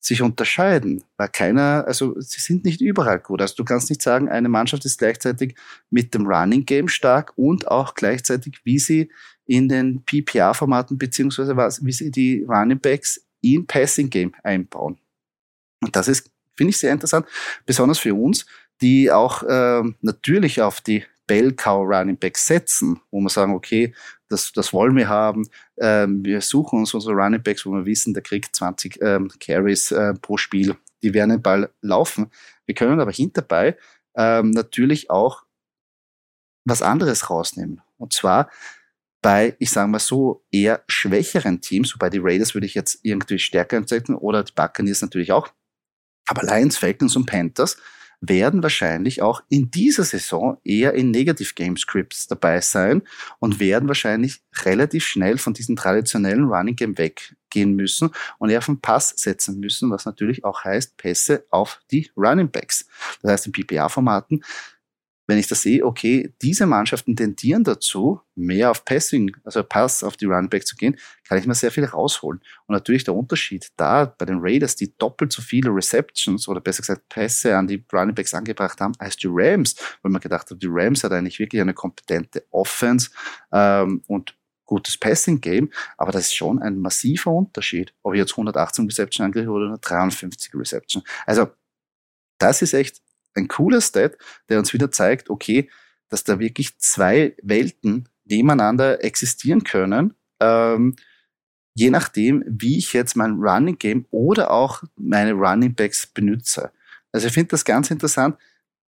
sich 0.00 0.22
unterscheiden, 0.22 1.02
weil 1.16 1.28
keiner, 1.28 1.84
also 1.86 2.18
sie 2.20 2.40
sind 2.40 2.64
nicht 2.64 2.80
überall 2.80 3.18
gut. 3.18 3.40
Also 3.40 3.56
du 3.56 3.64
kannst 3.64 3.90
nicht 3.90 4.02
sagen, 4.02 4.28
eine 4.28 4.48
Mannschaft 4.48 4.84
ist 4.84 4.98
gleichzeitig 4.98 5.56
mit 5.90 6.14
dem 6.14 6.26
Running 6.26 6.64
Game 6.64 6.88
stark 6.88 7.32
und 7.36 7.66
auch 7.68 7.94
gleichzeitig, 7.94 8.60
wie 8.64 8.78
sie 8.78 9.10
in 9.46 9.68
den 9.68 10.04
PPR-Formaten 10.04 10.98
beziehungsweise 10.98 11.56
was, 11.56 11.84
wie 11.84 11.92
sie 11.92 12.10
die 12.10 12.44
Running 12.44 12.78
Backs 12.78 13.26
in 13.40 13.66
Passing 13.66 14.10
Game 14.10 14.34
einbauen. 14.42 14.98
Und 15.82 15.96
das 15.96 16.08
ist 16.08 16.30
Finde 16.56 16.70
ich 16.70 16.78
sehr 16.78 16.92
interessant, 16.92 17.26
besonders 17.64 17.98
für 17.98 18.14
uns, 18.14 18.46
die 18.80 19.10
auch 19.10 19.42
äh, 19.42 19.82
natürlich 20.00 20.60
auf 20.60 20.80
die 20.80 21.04
Bell 21.26 21.52
Cow 21.52 21.84
Running 21.86 22.18
Back 22.18 22.38
setzen, 22.38 23.00
wo 23.10 23.20
wir 23.20 23.28
sagen, 23.28 23.54
okay, 23.54 23.94
das, 24.28 24.52
das 24.52 24.72
wollen 24.72 24.96
wir 24.96 25.08
haben. 25.08 25.48
Ähm, 25.78 26.24
wir 26.24 26.40
suchen 26.40 26.80
uns 26.80 26.94
unsere 26.94 27.14
Running 27.14 27.42
Backs, 27.42 27.66
wo 27.66 27.72
wir 27.72 27.86
wissen, 27.86 28.14
der 28.14 28.22
kriegt 28.22 28.54
20 28.54 29.00
ähm, 29.02 29.30
Carries 29.40 29.90
äh, 29.92 30.14
pro 30.14 30.36
Spiel. 30.36 30.76
Die 31.02 31.14
werden 31.14 31.30
den 31.30 31.42
Ball 31.42 31.70
laufen. 31.80 32.30
Wir 32.64 32.74
können 32.74 33.00
aber 33.00 33.12
hinterbei 33.12 33.76
ähm, 34.16 34.50
natürlich 34.50 35.10
auch 35.10 35.44
was 36.64 36.82
anderes 36.82 37.30
rausnehmen. 37.30 37.82
Und 37.98 38.12
zwar 38.12 38.50
bei, 39.22 39.56
ich 39.58 39.70
sage 39.70 39.90
mal 39.90 39.98
so, 39.98 40.44
eher 40.50 40.84
schwächeren 40.88 41.60
Teams, 41.60 41.94
wobei 41.94 42.10
die 42.10 42.20
Raiders 42.20 42.54
würde 42.54 42.66
ich 42.66 42.74
jetzt 42.74 43.00
irgendwie 43.02 43.38
stärker 43.38 43.76
einsetzen 43.76 44.14
oder 44.14 44.42
die 44.44 44.52
Buccaneers 44.52 45.02
natürlich 45.02 45.32
auch. 45.32 45.48
Aber 46.26 46.42
Lions, 46.42 46.76
Falcons 46.76 47.16
und 47.16 47.26
Panthers 47.26 47.76
werden 48.20 48.62
wahrscheinlich 48.62 49.22
auch 49.22 49.42
in 49.48 49.70
dieser 49.70 50.04
Saison 50.04 50.58
eher 50.64 50.94
in 50.94 51.10
Negative 51.10 51.52
Game 51.54 51.76
Scripts 51.76 52.26
dabei 52.26 52.60
sein 52.60 53.02
und 53.38 53.60
werden 53.60 53.88
wahrscheinlich 53.88 54.42
relativ 54.64 55.06
schnell 55.06 55.38
von 55.38 55.52
diesem 55.52 55.76
traditionellen 55.76 56.44
Running 56.44 56.76
Game 56.76 56.98
weggehen 56.98 57.74
müssen 57.74 58.10
und 58.38 58.50
eher 58.50 58.58
auf 58.58 58.66
den 58.66 58.80
Pass 58.80 59.10
setzen 59.16 59.60
müssen, 59.60 59.90
was 59.90 60.06
natürlich 60.06 60.44
auch 60.44 60.64
heißt 60.64 60.96
Pässe 60.96 61.44
auf 61.50 61.80
die 61.90 62.10
Running 62.16 62.50
Backs. 62.50 62.86
Das 63.22 63.32
heißt, 63.32 63.46
in 63.46 63.52
PPA-Formaten 63.52 64.42
wenn 65.26 65.38
ich 65.38 65.48
da 65.48 65.54
sehe, 65.54 65.84
okay, 65.84 66.32
diese 66.40 66.66
Mannschaften 66.66 67.16
tendieren 67.16 67.64
dazu, 67.64 68.20
mehr 68.34 68.70
auf 68.70 68.84
Passing, 68.84 69.36
also 69.44 69.62
Pass 69.62 70.04
auf 70.04 70.16
die 70.16 70.26
Runback 70.26 70.66
zu 70.66 70.76
gehen, 70.76 70.96
kann 71.26 71.38
ich 71.38 71.46
mir 71.46 71.54
sehr 71.54 71.72
viel 71.72 71.84
rausholen. 71.84 72.40
Und 72.66 72.72
natürlich 72.72 73.04
der 73.04 73.14
Unterschied 73.14 73.68
da 73.76 74.04
bei 74.04 74.24
den 74.24 74.38
Raiders, 74.40 74.76
die 74.76 74.96
doppelt 74.96 75.32
so 75.32 75.42
viele 75.42 75.70
Receptions 75.70 76.46
oder 76.48 76.60
besser 76.60 76.82
gesagt 76.82 77.08
Pässe 77.08 77.56
an 77.56 77.66
die 77.66 77.84
Runningbacks 77.92 78.34
angebracht 78.34 78.80
haben 78.80 78.94
als 78.98 79.16
die 79.16 79.28
Rams, 79.28 79.74
weil 80.02 80.12
man 80.12 80.20
gedacht 80.20 80.50
hat, 80.50 80.62
die 80.62 80.68
Rams 80.68 81.02
hat 81.02 81.12
eigentlich 81.12 81.38
wirklich 81.38 81.60
eine 81.60 81.74
kompetente 81.74 82.44
Offense 82.50 83.10
ähm, 83.52 84.02
und 84.06 84.36
gutes 84.66 84.98
Passing-Game, 84.98 85.70
aber 85.96 86.12
das 86.12 86.22
ist 86.26 86.34
schon 86.34 86.60
ein 86.60 86.78
massiver 86.78 87.30
Unterschied, 87.30 87.94
ob 88.02 88.14
ich 88.14 88.18
jetzt 88.18 88.32
118 88.32 88.84
Reception 88.86 89.24
angekriege 89.24 89.50
oder 89.50 89.78
53 89.78 90.52
Reception. 90.54 91.02
Also 91.24 91.48
das 92.38 92.62
ist 92.62 92.74
echt 92.74 93.00
ein 93.36 93.48
cooler 93.48 93.80
Stat, 93.80 94.16
der 94.48 94.58
uns 94.58 94.72
wieder 94.72 94.90
zeigt, 94.90 95.30
okay, 95.30 95.68
dass 96.08 96.24
da 96.24 96.38
wirklich 96.38 96.78
zwei 96.78 97.34
Welten 97.42 98.08
nebeneinander 98.24 99.04
existieren 99.04 99.64
können, 99.64 100.14
ähm, 100.40 100.96
je 101.74 101.90
nachdem, 101.90 102.44
wie 102.46 102.78
ich 102.78 102.92
jetzt 102.92 103.16
mein 103.16 103.34
Running 103.34 103.78
Game 103.78 104.06
oder 104.10 104.50
auch 104.50 104.82
meine 104.96 105.32
Running 105.32 105.74
Backs 105.74 106.06
benutze. 106.06 106.70
Also 107.12 107.28
ich 107.28 107.34
finde 107.34 107.48
das 107.48 107.64
ganz 107.64 107.90
interessant, 107.90 108.36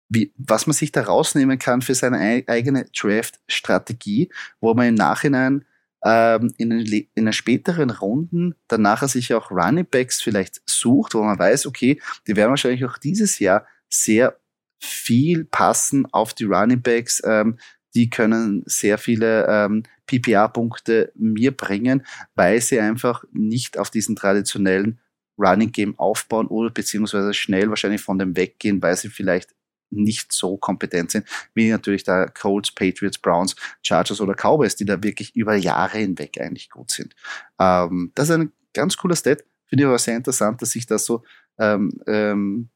wie, 0.08 0.32
was 0.38 0.66
man 0.66 0.74
sich 0.74 0.90
da 0.90 1.02
rausnehmen 1.02 1.58
kann 1.58 1.82
für 1.82 1.94
seine 1.94 2.44
eigene 2.46 2.86
Draft-Strategie, 2.86 4.30
wo 4.60 4.72
man 4.72 4.88
im 4.88 4.94
Nachhinein 4.94 5.64
ähm, 6.02 6.54
in, 6.56 6.70
den, 6.70 7.08
in 7.14 7.24
den 7.26 7.32
späteren 7.32 7.90
Runden 7.90 8.54
dann 8.68 8.82
nachher 8.82 9.08
sich 9.08 9.34
auch 9.34 9.50
Running 9.50 9.86
Backs 9.86 10.22
vielleicht 10.22 10.62
sucht, 10.68 11.14
wo 11.14 11.22
man 11.22 11.38
weiß, 11.38 11.66
okay, 11.66 12.00
die 12.26 12.36
werden 12.36 12.50
wahrscheinlich 12.50 12.84
auch 12.84 12.98
dieses 12.98 13.38
Jahr 13.38 13.66
sehr 13.88 14.38
viel 14.80 15.44
passen 15.44 16.06
auf 16.12 16.34
die 16.34 16.44
Running 16.44 16.82
Backs. 16.82 17.22
Ähm, 17.24 17.58
die 17.94 18.10
können 18.10 18.62
sehr 18.66 18.98
viele 18.98 19.46
ähm, 19.48 19.82
PPA-Punkte 20.06 21.12
mir 21.14 21.56
bringen, 21.56 22.06
weil 22.34 22.60
sie 22.60 22.80
einfach 22.80 23.24
nicht 23.32 23.78
auf 23.78 23.90
diesen 23.90 24.14
traditionellen 24.14 25.00
Running 25.38 25.72
Game 25.72 25.98
aufbauen 25.98 26.48
oder 26.48 26.70
beziehungsweise 26.70 27.32
schnell 27.32 27.68
wahrscheinlich 27.70 28.02
von 28.02 28.18
dem 28.18 28.36
weggehen, 28.36 28.82
weil 28.82 28.96
sie 28.96 29.08
vielleicht 29.08 29.54
nicht 29.90 30.32
so 30.32 30.56
kompetent 30.58 31.10
sind, 31.10 31.26
wie 31.54 31.70
natürlich 31.70 32.04
da 32.04 32.26
Colts, 32.26 32.72
Patriots, 32.72 33.18
Browns, 33.18 33.56
Chargers 33.82 34.20
oder 34.20 34.34
Cowboys, 34.34 34.76
die 34.76 34.84
da 34.84 35.02
wirklich 35.02 35.34
über 35.34 35.54
Jahre 35.54 35.98
hinweg 35.98 36.38
eigentlich 36.40 36.68
gut 36.68 36.90
sind. 36.90 37.14
Ähm, 37.58 38.12
das 38.14 38.28
ist 38.28 38.34
ein 38.34 38.52
ganz 38.74 38.96
cooler 38.96 39.16
Stat, 39.16 39.44
finde 39.66 39.84
ich 39.84 39.88
aber 39.88 39.98
sehr 39.98 40.16
interessant, 40.16 40.60
dass 40.60 40.70
sich 40.70 40.86
das 40.86 41.04
so 41.06 41.22
ähm, 41.58 42.00
ähm, 42.06 42.68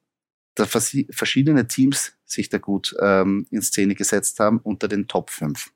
da 0.54 0.66
verschiedene 0.66 1.66
Teams 1.66 2.12
sich 2.24 2.48
da 2.48 2.58
gut 2.58 2.94
ähm, 3.00 3.46
in 3.50 3.62
Szene 3.62 3.94
gesetzt 3.94 4.38
haben 4.40 4.58
unter 4.58 4.88
den 4.88 5.08
Top 5.08 5.30
5. 5.30 5.70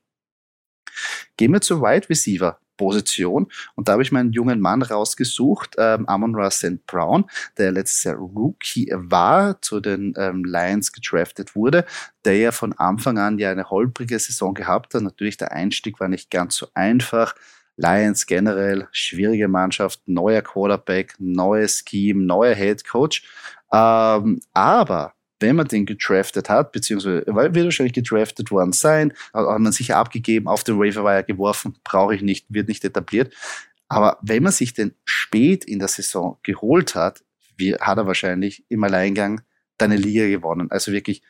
Gehen 1.37 1.53
wir 1.53 1.61
zur 1.61 1.83
Wide 1.83 2.09
Receiver 2.09 2.59
Position 2.77 3.47
und 3.75 3.89
da 3.89 3.93
habe 3.93 4.03
ich 4.03 4.13
meinen 4.13 4.33
jungen 4.33 4.61
Mann 4.61 4.83
rausgesucht, 4.83 5.77
ähm, 5.79 6.07
Amon 6.07 6.35
Russell 6.35 6.79
Brown, 6.87 7.25
der 7.57 7.73
letztes 7.73 8.05
Jahr 8.05 8.17
Rookie 8.17 8.91
war, 8.93 9.61
zu 9.63 9.81
den 9.81 10.15
ähm, 10.17 10.45
Lions 10.45 10.93
gedraftet 10.93 11.57
wurde, 11.57 11.85
der 12.25 12.37
ja 12.37 12.53
von 12.53 12.73
Anfang 12.75 13.19
an 13.19 13.39
ja 13.39 13.51
eine 13.51 13.71
holprige 13.71 14.19
Saison 14.19 14.55
gehabt 14.55 14.95
hat. 14.95 15.03
Natürlich 15.03 15.37
der 15.37 15.53
Einstieg 15.53 16.01
war 16.01 16.09
nicht 16.09 16.31
ganz 16.31 16.57
so 16.57 16.69
einfach. 16.75 17.35
Lions 17.77 18.27
generell 18.27 18.89
schwierige 18.93 19.49
Mannschaft, 19.49 20.01
neuer 20.07 20.43
Quarterback, 20.43 21.15
neues 21.19 21.85
Scheme, 21.87 22.25
neuer 22.25 22.55
Head 22.55 22.87
Coach. 22.87 23.23
Ähm, 23.73 24.41
aber 24.53 25.15
wenn 25.41 25.57
man 25.57 25.69
den 25.69 25.85
gedraftet 25.85 26.49
hat, 26.49 26.73
beziehungsweise 26.73 27.25
weil 27.27 27.55
wird 27.55 27.67
wahrscheinlich 27.67 27.93
gedraftet 27.93 28.51
worden 28.51 28.73
sein, 28.73 29.13
hat 29.35 29.61
man 29.61 29.73
sicher 29.73 29.99
abgegeben, 29.99 30.49
auf 30.49 30.65
den 30.65 30.79
Waiver 30.79 31.23
geworfen, 31.23 31.77
brauche 31.85 32.15
ich 32.15 32.23
nicht, 32.23 32.47
wird 32.49 32.69
nicht 32.69 32.85
etabliert. 32.85 33.35
Aber 33.89 34.19
wenn 34.23 34.43
man 34.43 34.53
sich 34.53 34.75
den 34.75 34.95
spät 35.05 35.65
in 35.65 35.79
der 35.79 35.89
Saison 35.89 36.39
geholt 36.43 36.95
hat, 36.95 37.23
wie, 37.57 37.75
hat 37.75 37.99
er 37.99 38.07
wahrscheinlich 38.07 38.65
im 38.69 38.83
Alleingang 38.85 39.43
deine 39.79 39.97
Liga 39.97 40.27
gewonnen. 40.27 40.71
Also 40.71 40.93
wirklich 40.93 41.23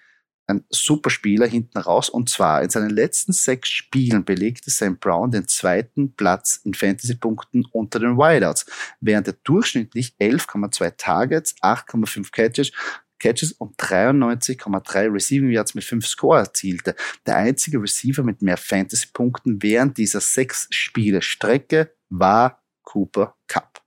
ein 0.46 0.64
super 0.70 1.10
Spieler 1.10 1.46
hinten 1.46 1.78
raus. 1.78 2.08
Und 2.08 2.30
zwar 2.30 2.62
in 2.62 2.70
seinen 2.70 2.90
letzten 2.90 3.32
sechs 3.32 3.68
Spielen 3.68 4.24
belegte 4.24 4.70
Sam 4.70 4.98
Brown 4.98 5.30
den 5.30 5.48
zweiten 5.48 6.14
Platz 6.14 6.60
in 6.64 6.74
Fantasy-Punkten 6.74 7.66
unter 7.72 7.98
den 7.98 8.16
Wideouts, 8.16 8.66
während 9.00 9.26
er 9.26 9.34
durchschnittlich 9.44 10.14
11,2 10.20 10.94
Targets, 10.96 11.54
8,5 11.62 12.30
Catches, 12.30 12.72
Catches 13.18 13.52
und 13.52 13.76
93,3 13.78 15.12
Receiving 15.12 15.50
Yards 15.50 15.74
mit 15.74 15.84
5 15.84 16.06
Score 16.06 16.38
erzielte. 16.38 16.94
Der 17.24 17.36
einzige 17.36 17.80
Receiver 17.80 18.22
mit 18.22 18.42
mehr 18.42 18.56
Fantasy-Punkten 18.56 19.62
während 19.62 19.98
dieser 19.98 20.20
sechs 20.20 20.68
Spiele 20.70 21.22
Strecke 21.22 21.94
war 22.10 22.62
Cooper 22.82 23.36
Cup. 23.48 23.82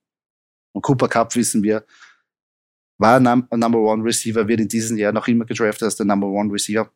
Und 0.73 0.81
Cooper 0.81 1.07
Cup 1.07 1.35
wissen 1.35 1.63
wir, 1.63 1.85
war 2.99 3.19
Num 3.19 3.47
Number 3.51 3.79
One 3.79 4.03
Receiver, 4.03 4.47
wird 4.47 4.59
in 4.59 4.67
diesem 4.67 4.97
Jahr 4.97 5.11
noch 5.11 5.27
immer 5.27 5.45
gedraftet 5.45 5.83
als 5.83 5.95
der 5.95 6.05
Number 6.05 6.27
One 6.27 6.53
Receiver. 6.53 6.91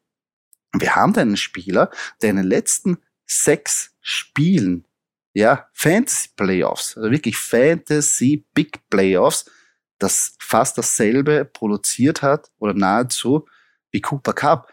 Wir 0.74 0.96
haben 0.96 1.14
da 1.14 1.22
einen 1.22 1.38
Spieler, 1.38 1.90
der 2.22 2.32
in 2.32 2.36
den 2.36 2.46
letzten 2.46 2.98
sechs 3.26 3.96
Spielen, 4.02 4.86
ja, 5.34 5.68
Fantasy 5.74 6.30
Playoffs, 6.36 6.98
also 6.98 7.10
wirklich 7.10 7.38
Fantasy 7.38 8.46
Big 8.54 8.80
Playoffs, 8.90 9.50
das 9.98 10.36
fast 10.40 10.78
dasselbe 10.78 11.46
produziert 11.46 12.22
hat 12.22 12.52
oder 12.60 12.74
nahezu 12.74 13.48
wie 13.92 14.02
Cooper 14.02 14.34
Cup. 14.34 14.72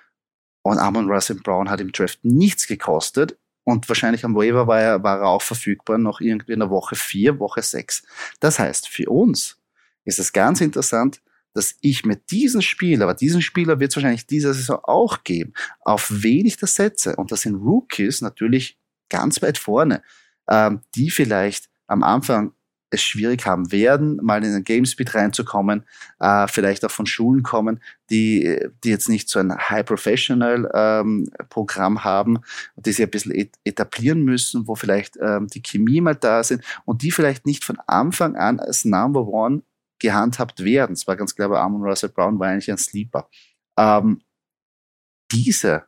Und 0.62 0.78
Amon 0.78 1.08
Russell 1.08 1.36
Brown 1.36 1.70
hat 1.70 1.80
im 1.80 1.92
Draft 1.92 2.18
nichts 2.22 2.66
gekostet 2.66 3.38
und 3.64 3.88
wahrscheinlich 3.88 4.24
am 4.24 4.34
Waiver 4.34 4.66
war 4.66 4.80
er, 4.80 5.02
war 5.02 5.20
er 5.20 5.28
auch 5.28 5.42
verfügbar 5.42 5.96
noch 5.96 6.20
irgendwie 6.20 6.52
in 6.52 6.60
der 6.60 6.70
Woche 6.70 6.96
vier, 6.96 7.38
Woche 7.38 7.62
sechs. 7.62 8.02
Das 8.40 8.58
heißt, 8.58 8.88
für 8.88 9.08
uns 9.08 9.59
ist 10.04 10.18
es 10.18 10.32
ganz 10.32 10.60
interessant, 10.60 11.20
dass 11.52 11.74
ich 11.80 12.04
mit 12.04 12.30
diesem 12.30 12.62
Spieler, 12.62 13.04
aber 13.04 13.14
diesen 13.14 13.42
Spieler 13.42 13.80
wird 13.80 13.90
es 13.90 13.96
wahrscheinlich 13.96 14.26
dieser 14.26 14.54
Saison 14.54 14.78
auch 14.84 15.24
geben, 15.24 15.52
auf 15.80 16.08
wen 16.10 16.46
ich 16.46 16.56
das 16.56 16.76
setze. 16.76 17.16
Und 17.16 17.32
das 17.32 17.42
sind 17.42 17.56
Rookies 17.56 18.20
natürlich 18.20 18.78
ganz 19.08 19.42
weit 19.42 19.58
vorne, 19.58 20.02
ähm, 20.48 20.80
die 20.94 21.10
vielleicht 21.10 21.68
am 21.88 22.02
Anfang 22.02 22.52
es 22.90 23.02
schwierig 23.02 23.46
haben 23.46 23.70
werden, 23.70 24.18
mal 24.22 24.44
in 24.44 24.52
den 24.52 24.64
Gamespeed 24.64 25.14
reinzukommen, 25.14 25.84
äh, 26.18 26.48
vielleicht 26.48 26.84
auch 26.84 26.90
von 26.90 27.06
Schulen 27.06 27.42
kommen, 27.42 27.80
die, 28.10 28.58
die 28.82 28.90
jetzt 28.90 29.08
nicht 29.08 29.28
so 29.28 29.38
ein 29.38 29.56
High 29.56 29.84
Professional 29.84 30.68
ähm, 30.74 31.30
haben, 32.02 32.40
die 32.76 32.92
sich 32.92 33.04
ein 33.04 33.10
bisschen 33.10 33.50
etablieren 33.64 34.22
müssen, 34.22 34.66
wo 34.66 34.74
vielleicht 34.74 35.16
ähm, 35.20 35.46
die 35.46 35.62
Chemie 35.62 36.00
mal 36.00 36.16
da 36.16 36.42
sind 36.42 36.64
und 36.84 37.02
die 37.02 37.12
vielleicht 37.12 37.46
nicht 37.46 37.64
von 37.64 37.78
Anfang 37.86 38.36
an 38.36 38.58
als 38.58 38.84
Number 38.84 39.26
One 39.26 39.62
gehandhabt 40.00 40.64
werden. 40.64 40.92
Es 40.92 41.06
war 41.06 41.16
ganz 41.16 41.34
klar, 41.34 41.48
bei 41.48 41.60
Amon 41.60 41.82
Russell 41.82 42.08
Brown 42.08 42.38
war 42.38 42.48
eigentlich 42.48 42.70
ein 42.70 42.78
Sleeper. 42.78 43.28
Ähm, 43.78 44.22
diese 45.30 45.86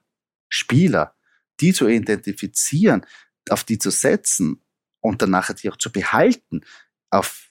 Spieler, 0.49 1.15
die 1.61 1.73
zu 1.73 1.89
identifizieren, 1.89 3.05
auf 3.49 3.65
die 3.65 3.79
zu 3.79 3.91
setzen 3.91 4.63
und 5.01 5.23
dann 5.23 5.31
nachher 5.31 5.55
die 5.55 5.71
auch 5.71 5.77
zu 5.77 5.91
behalten, 5.91 6.61
auf 7.11 7.49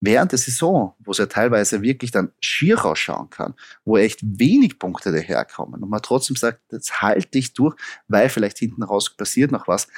während 0.00 0.32
der 0.32 0.38
Saison, 0.38 0.94
wo 0.98 1.12
es 1.12 1.18
ja 1.18 1.26
teilweise 1.26 1.82
wirklich 1.82 2.10
dann 2.10 2.32
schier 2.40 2.84
ausschauen 2.84 3.30
kann, 3.30 3.54
wo 3.84 3.96
echt 3.96 4.20
wenig 4.22 4.78
Punkte 4.78 5.12
daherkommen 5.12 5.82
und 5.82 5.88
man 5.88 6.02
trotzdem 6.02 6.36
sagt, 6.36 6.60
jetzt 6.72 7.00
halte 7.00 7.38
ich 7.38 7.54
durch, 7.54 7.74
weil 8.08 8.28
vielleicht 8.28 8.58
hinten 8.58 8.82
raus 8.82 9.16
passiert 9.16 9.50
noch 9.50 9.66
was. 9.66 9.88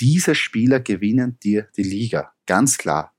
Diese 0.00 0.34
Spieler 0.34 0.80
gewinnen 0.80 1.38
dir 1.40 1.68
die 1.76 1.82
Liga. 1.82 2.32
Ganz 2.46 2.78
klar. 2.78 3.13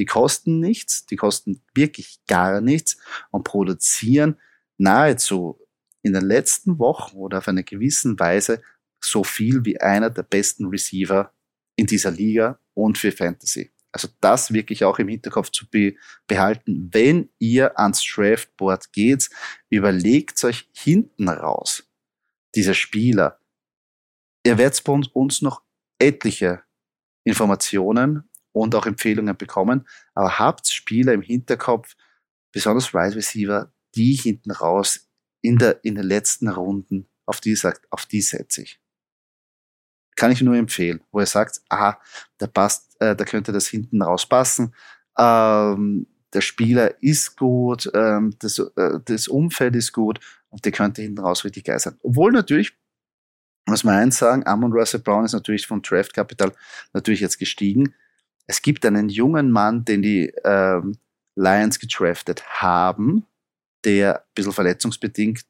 Die 0.00 0.06
kosten 0.06 0.60
nichts, 0.60 1.04
die 1.04 1.16
kosten 1.16 1.60
wirklich 1.74 2.20
gar 2.26 2.62
nichts 2.62 2.96
und 3.30 3.44
produzieren 3.44 4.40
nahezu 4.78 5.60
in 6.00 6.14
den 6.14 6.24
letzten 6.24 6.78
Wochen 6.78 7.18
oder 7.18 7.36
auf 7.36 7.48
eine 7.48 7.64
gewissen 7.64 8.18
Weise 8.18 8.62
so 9.04 9.22
viel 9.24 9.62
wie 9.66 9.78
einer 9.78 10.08
der 10.08 10.22
besten 10.22 10.68
Receiver 10.68 11.34
in 11.76 11.86
dieser 11.86 12.12
Liga 12.12 12.58
und 12.72 12.96
für 12.96 13.12
Fantasy. 13.12 13.72
Also 13.92 14.08
das 14.22 14.54
wirklich 14.54 14.84
auch 14.84 14.98
im 14.98 15.08
Hinterkopf 15.08 15.50
zu 15.50 15.68
be 15.68 15.96
behalten. 16.26 16.88
Wenn 16.90 17.28
ihr 17.38 17.78
ans 17.78 18.02
Draftboard 18.02 18.94
geht, 18.94 19.28
überlegt 19.68 20.42
euch 20.44 20.66
hinten 20.72 21.28
raus, 21.28 21.86
dieser 22.54 22.72
Spieler. 22.72 23.38
Ihr 24.46 24.56
werdet 24.56 24.82
bei 24.82 24.94
uns 25.12 25.42
noch 25.42 25.60
etliche 25.98 26.62
Informationen 27.22 28.29
und 28.52 28.74
auch 28.74 28.86
Empfehlungen 28.86 29.36
bekommen, 29.36 29.86
aber 30.14 30.38
habt 30.38 30.68
Spieler 30.68 31.12
im 31.12 31.22
Hinterkopf, 31.22 31.96
besonders 32.52 32.92
Wide 32.92 33.16
Receiver, 33.16 33.72
die 33.94 34.14
hinten 34.14 34.50
raus 34.50 35.08
in, 35.42 35.58
der, 35.58 35.84
in 35.84 35.94
den 35.94 36.04
letzten 36.04 36.48
Runden, 36.48 37.08
auf 37.26 37.40
die 37.40 37.54
sagt, 37.54 37.86
auf 37.90 38.06
die 38.06 38.20
setze 38.20 38.62
ich. 38.62 38.80
Kann 40.16 40.32
ich 40.32 40.42
nur 40.42 40.56
empfehlen, 40.56 41.02
wo 41.12 41.20
er 41.20 41.26
sagt, 41.26 41.62
aha, 41.68 42.00
da 42.38 42.46
passt, 42.46 43.00
äh, 43.00 43.16
da 43.16 43.24
könnte 43.24 43.52
das 43.52 43.68
hinten 43.68 44.02
raus 44.02 44.28
passen. 44.28 44.74
Ähm, 45.16 46.06
der 46.32 46.40
Spieler 46.40 47.02
ist 47.02 47.36
gut, 47.36 47.90
ähm, 47.94 48.36
das, 48.38 48.58
äh, 48.58 49.00
das 49.04 49.28
Umfeld 49.28 49.76
ist 49.76 49.92
gut 49.92 50.20
und 50.50 50.64
der 50.64 50.72
könnte 50.72 51.02
hinten 51.02 51.20
raus 51.20 51.44
richtig 51.44 51.64
geil 51.64 51.78
sein. 51.78 51.98
Obwohl 52.02 52.32
natürlich, 52.32 52.76
muss 53.66 53.84
man 53.84 53.96
eins 53.96 54.18
sagen, 54.18 54.46
Amon 54.46 54.72
Russell 54.72 55.00
Brown 55.00 55.24
ist 55.24 55.32
natürlich 55.32 55.66
von 55.66 55.82
Draft 55.82 56.12
Capital 56.14 56.52
natürlich 56.92 57.20
jetzt 57.20 57.38
gestiegen. 57.38 57.94
Es 58.50 58.62
gibt 58.62 58.84
einen 58.84 59.08
jungen 59.08 59.52
Mann, 59.52 59.84
den 59.84 60.02
die 60.02 60.32
ähm, 60.42 60.98
Lions 61.36 61.78
gedraftet 61.78 62.42
haben, 62.60 63.24
der 63.84 64.16
ein 64.16 64.24
bisschen 64.34 64.52
verletzungsbedingt 64.52 65.44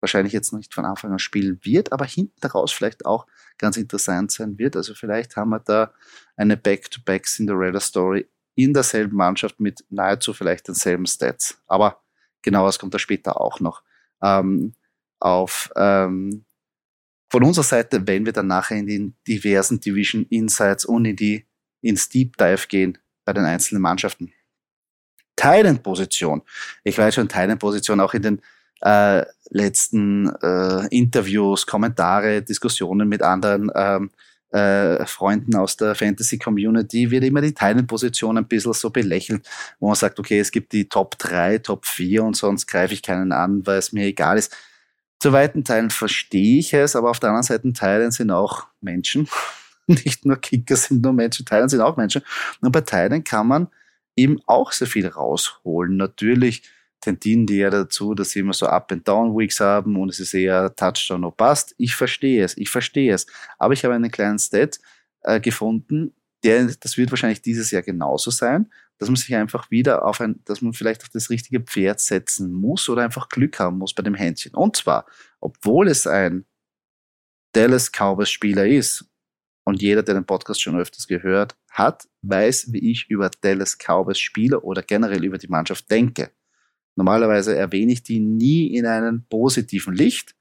wahrscheinlich 0.00 0.32
jetzt 0.32 0.52
nicht 0.52 0.72
von 0.72 0.84
Anfang 0.84 1.10
an 1.10 1.18
spielen 1.18 1.58
wird, 1.64 1.90
aber 1.90 2.04
hinten 2.04 2.46
raus 2.46 2.70
vielleicht 2.70 3.06
auch 3.06 3.26
ganz 3.58 3.76
interessant 3.76 4.30
sein 4.30 4.56
wird. 4.56 4.76
Also 4.76 4.94
vielleicht 4.94 5.34
haben 5.34 5.50
wir 5.50 5.58
da 5.58 5.92
eine 6.36 6.56
Back-to-Back 6.56 7.26
Cinderella 7.26 7.80
Story 7.80 8.28
in 8.54 8.72
derselben 8.72 9.16
Mannschaft 9.16 9.58
mit 9.58 9.84
nahezu 9.90 10.32
vielleicht 10.32 10.68
denselben 10.68 11.06
Stats. 11.06 11.60
Aber 11.66 12.04
genau 12.40 12.66
das 12.66 12.78
kommt 12.78 12.94
da 12.94 13.00
später 13.00 13.40
auch 13.40 13.58
noch. 13.58 13.82
Ähm, 14.22 14.74
auf 15.18 15.72
ähm, 15.74 16.44
von 17.32 17.42
unserer 17.42 17.64
Seite, 17.64 18.06
wenn 18.06 18.24
wir 18.24 18.32
dann 18.32 18.46
nachher 18.46 18.76
in 18.76 18.86
den 18.86 19.16
diversen 19.26 19.80
Division 19.80 20.24
Insights 20.30 20.84
und 20.84 21.04
in 21.04 21.16
die 21.16 21.46
ins 21.84 22.08
Deep 22.08 22.36
Dive 22.36 22.66
gehen 22.68 22.98
bei 23.24 23.32
den 23.32 23.44
einzelnen 23.44 23.82
Mannschaften. 23.82 24.32
Thailand-Position. 25.36 26.42
Ich 26.84 26.96
weiß 26.96 27.14
schon, 27.14 27.28
Thailand-Position 27.28 28.00
auch 28.00 28.14
in 28.14 28.22
den 28.22 28.42
äh, 28.80 29.24
letzten 29.50 30.28
äh, 30.42 30.86
Interviews, 30.88 31.66
Kommentare, 31.66 32.42
Diskussionen 32.42 33.08
mit 33.08 33.22
anderen 33.22 33.70
ähm, 33.74 34.10
äh, 34.50 35.04
Freunden 35.06 35.56
aus 35.56 35.76
der 35.76 35.94
Fantasy-Community 35.96 37.10
wird 37.10 37.24
immer 37.24 37.40
die 37.40 37.54
Thailand-Position 37.54 38.38
ein 38.38 38.46
bisschen 38.46 38.72
so 38.72 38.90
belächelt, 38.90 39.48
wo 39.80 39.88
man 39.88 39.96
sagt, 39.96 40.20
okay, 40.20 40.38
es 40.38 40.52
gibt 40.52 40.72
die 40.72 40.88
Top 40.88 41.18
3, 41.18 41.58
Top 41.58 41.86
4 41.86 42.22
und 42.22 42.36
sonst 42.36 42.66
greife 42.68 42.94
ich 42.94 43.02
keinen 43.02 43.32
an, 43.32 43.66
weil 43.66 43.78
es 43.78 43.92
mir 43.92 44.04
egal 44.04 44.38
ist. 44.38 44.56
Zu 45.18 45.32
weiten 45.32 45.64
Teilen 45.64 45.90
verstehe 45.90 46.60
ich 46.60 46.72
es, 46.72 46.94
aber 46.94 47.10
auf 47.10 47.18
der 47.18 47.30
anderen 47.30 47.44
Seite 47.44 47.72
Thailand 47.72 48.14
sind 48.14 48.30
auch 48.30 48.66
Menschen. 48.80 49.28
Nicht 50.04 50.24
nur 50.24 50.36
Kicker 50.36 50.76
sind 50.76 51.02
nur 51.02 51.12
Menschen, 51.12 51.44
Thailand 51.46 51.70
sind 51.70 51.80
auch 51.80 51.96
Menschen. 51.96 52.22
Und 52.60 52.72
bei 52.72 52.80
Thailand 52.80 53.24
kann 53.26 53.46
man 53.46 53.68
eben 54.16 54.40
auch 54.46 54.72
sehr 54.72 54.86
viel 54.86 55.06
rausholen. 55.06 55.96
Natürlich 55.96 56.62
tendieren 57.00 57.46
die 57.46 57.58
ja 57.58 57.70
dazu, 57.70 58.14
dass 58.14 58.30
sie 58.30 58.40
immer 58.40 58.54
so 58.54 58.66
Up-and-Down-Weeks 58.66 59.60
haben 59.60 59.96
und 59.96 60.08
es 60.08 60.20
ist 60.20 60.32
eher 60.32 60.74
Touchdown 60.74 61.24
oder 61.24 61.34
Bust. 61.36 61.74
Ich 61.76 61.94
verstehe 61.94 62.42
es, 62.42 62.56
ich 62.56 62.70
verstehe 62.70 63.12
es. 63.12 63.26
Aber 63.58 63.74
ich 63.74 63.84
habe 63.84 63.94
einen 63.94 64.10
kleinen 64.10 64.38
Stat 64.38 64.78
äh, 65.20 65.40
gefunden, 65.40 66.14
der, 66.44 66.66
das 66.80 66.96
wird 66.96 67.10
wahrscheinlich 67.10 67.42
dieses 67.42 67.70
Jahr 67.70 67.82
genauso 67.82 68.30
sein, 68.30 68.70
dass 68.98 69.08
man 69.08 69.16
sich 69.16 69.34
einfach 69.34 69.70
wieder 69.70 70.04
auf 70.04 70.20
ein, 70.20 70.40
dass 70.44 70.62
man 70.62 70.72
vielleicht 70.72 71.02
auf 71.02 71.08
das 71.08 71.30
richtige 71.30 71.60
Pferd 71.60 72.00
setzen 72.00 72.52
muss 72.52 72.88
oder 72.88 73.02
einfach 73.02 73.28
Glück 73.28 73.58
haben 73.58 73.78
muss 73.78 73.94
bei 73.94 74.02
dem 74.02 74.14
Händchen. 74.14 74.54
Und 74.54 74.76
zwar, 74.76 75.06
obwohl 75.40 75.88
es 75.88 76.06
ein 76.06 76.44
Dallas 77.52 77.90
Cowboys 77.90 78.30
Spieler 78.30 78.66
ist 78.66 79.06
und 79.64 79.82
jeder, 79.82 80.02
der 80.02 80.14
den 80.14 80.26
Podcast 80.26 80.62
schon 80.62 80.78
öfters 80.78 81.06
gehört 81.06 81.56
hat, 81.70 82.06
weiß, 82.22 82.72
wie 82.72 82.90
ich 82.90 83.08
über 83.08 83.30
Dallas 83.40 83.78
Cowboys 83.78 84.18
Spieler 84.18 84.62
oder 84.62 84.82
generell 84.82 85.24
über 85.24 85.38
die 85.38 85.48
Mannschaft 85.48 85.90
denke. 85.90 86.30
Normalerweise 86.96 87.56
erwähne 87.56 87.92
ich 87.92 88.02
die 88.02 88.20
nie 88.20 88.76
in 88.76 88.86
einem 88.86 89.24
positiven 89.28 89.94
Licht. 89.94 90.36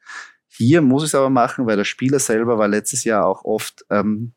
Hier 0.47 0.81
muss 0.81 1.03
ich 1.03 1.07
es 1.07 1.15
aber 1.15 1.29
machen, 1.29 1.65
weil 1.65 1.77
der 1.77 1.85
Spieler 1.85 2.19
selber 2.19 2.57
war 2.59 2.67
letztes 2.67 3.03
Jahr 3.05 3.25
auch 3.25 3.43
oft 3.43 3.85
ähm, 3.89 4.33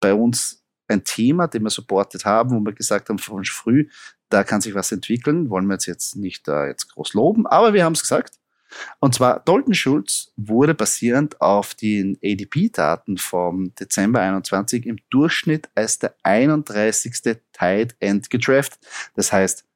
bei 0.00 0.12
uns 0.12 0.64
ein 0.88 1.04
Thema, 1.04 1.46
den 1.46 1.62
wir 1.62 1.70
supportet 1.70 2.24
haben, 2.24 2.50
wo 2.50 2.60
wir 2.60 2.72
gesagt 2.72 3.08
haben 3.08 3.18
von 3.18 3.44
früh, 3.44 3.88
da 4.28 4.44
kann 4.44 4.60
sich 4.60 4.74
was 4.74 4.90
entwickeln. 4.92 5.50
Wollen 5.50 5.66
wir 5.66 5.74
jetzt, 5.74 5.86
jetzt 5.86 6.16
nicht 6.16 6.48
da 6.48 6.66
jetzt 6.66 6.92
groß 6.92 7.14
loben, 7.14 7.46
aber 7.46 7.74
wir 7.74 7.84
haben 7.84 7.92
es 7.92 8.02
gesagt. 8.02 8.41
Und 9.00 9.14
zwar 9.14 9.40
Dalton 9.40 9.74
Schulz 9.74 10.32
wurde 10.36 10.74
basierend 10.74 11.40
auf 11.40 11.74
den 11.74 12.18
ADP-Daten 12.22 13.18
vom 13.18 13.74
Dezember 13.74 14.20
21 14.20 14.86
im 14.86 14.98
Durchschnitt 15.10 15.68
als 15.74 15.98
der 15.98 16.14
31. 16.22 17.38
Tight 17.52 17.96
End 18.00 18.30
gedraftet. 18.30 18.80
Das 19.14 19.32
heißt, 19.32 19.66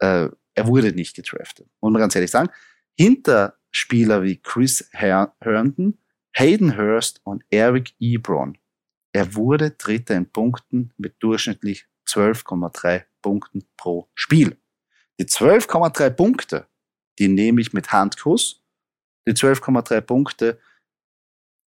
äh, 0.00 0.28
er 0.54 0.66
wurde 0.66 0.92
nicht 0.92 1.14
gedraftet. 1.16 1.68
Und 1.80 1.92
man 1.92 2.00
ganz 2.00 2.14
ehrlich 2.14 2.30
sagen, 2.30 2.50
hinter 2.96 3.58
Spieler 3.70 4.22
wie 4.22 4.36
Chris 4.36 4.88
Herndon, 4.92 5.98
Hayden 6.32 6.76
Hurst 6.76 7.20
und 7.24 7.44
Eric 7.50 7.94
Ebron, 8.00 8.58
er 9.12 9.34
wurde 9.34 9.70
Dritter 9.72 10.14
in 10.16 10.30
Punkten 10.30 10.92
mit 10.96 11.16
durchschnittlich 11.20 11.86
12,3 12.08 13.04
Punkten 13.22 13.64
pro 13.76 14.08
Spiel. 14.14 14.56
Die 15.18 15.26
12,3 15.26 16.10
Punkte 16.10 16.66
die 17.18 17.28
nehme 17.28 17.60
ich 17.60 17.72
mit 17.72 17.92
Handkuss. 17.92 18.62
Die 19.26 19.34
12,3 19.34 20.00
Punkte 20.00 20.58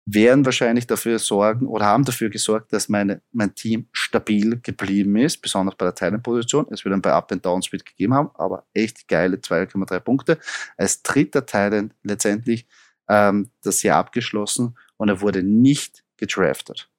werden 0.07 0.45
wahrscheinlich 0.45 0.85
dafür 0.85 1.17
sorgen 1.17 1.65
oder 1.67 1.85
haben 1.85 2.03
dafür 2.03 2.29
gesorgt, 2.29 2.71
dass 2.71 2.89
meine, 2.89 3.21
mein 3.31 3.55
Team 3.55 3.87
stabil 3.91 4.59
geblieben 4.61 5.15
ist, 5.15 5.41
besonders 5.41 5.75
bei 5.75 5.85
der 5.85 5.95
Teilenposition. 5.95 6.67
Es 6.69 6.85
wird 6.85 6.93
dann 6.93 7.01
bei 7.01 7.11
Up 7.11 7.31
and 7.31 7.43
Down 7.43 7.63
Speed 7.63 7.85
gegeben 7.85 8.13
haben, 8.13 8.29
aber 8.35 8.67
echt 8.73 9.07
geile 9.07 9.37
2,3 9.37 9.99
Punkte. 9.99 10.37
Als 10.77 11.01
dritter 11.01 11.45
Teilen 11.45 11.93
letztendlich 12.03 12.67
ähm, 13.09 13.49
das 13.63 13.81
Jahr 13.81 13.97
abgeschlossen 13.97 14.77
und 14.97 15.09
er 15.09 15.21
wurde 15.21 15.41
nicht 15.41 16.03
gedraftet. 16.17 16.89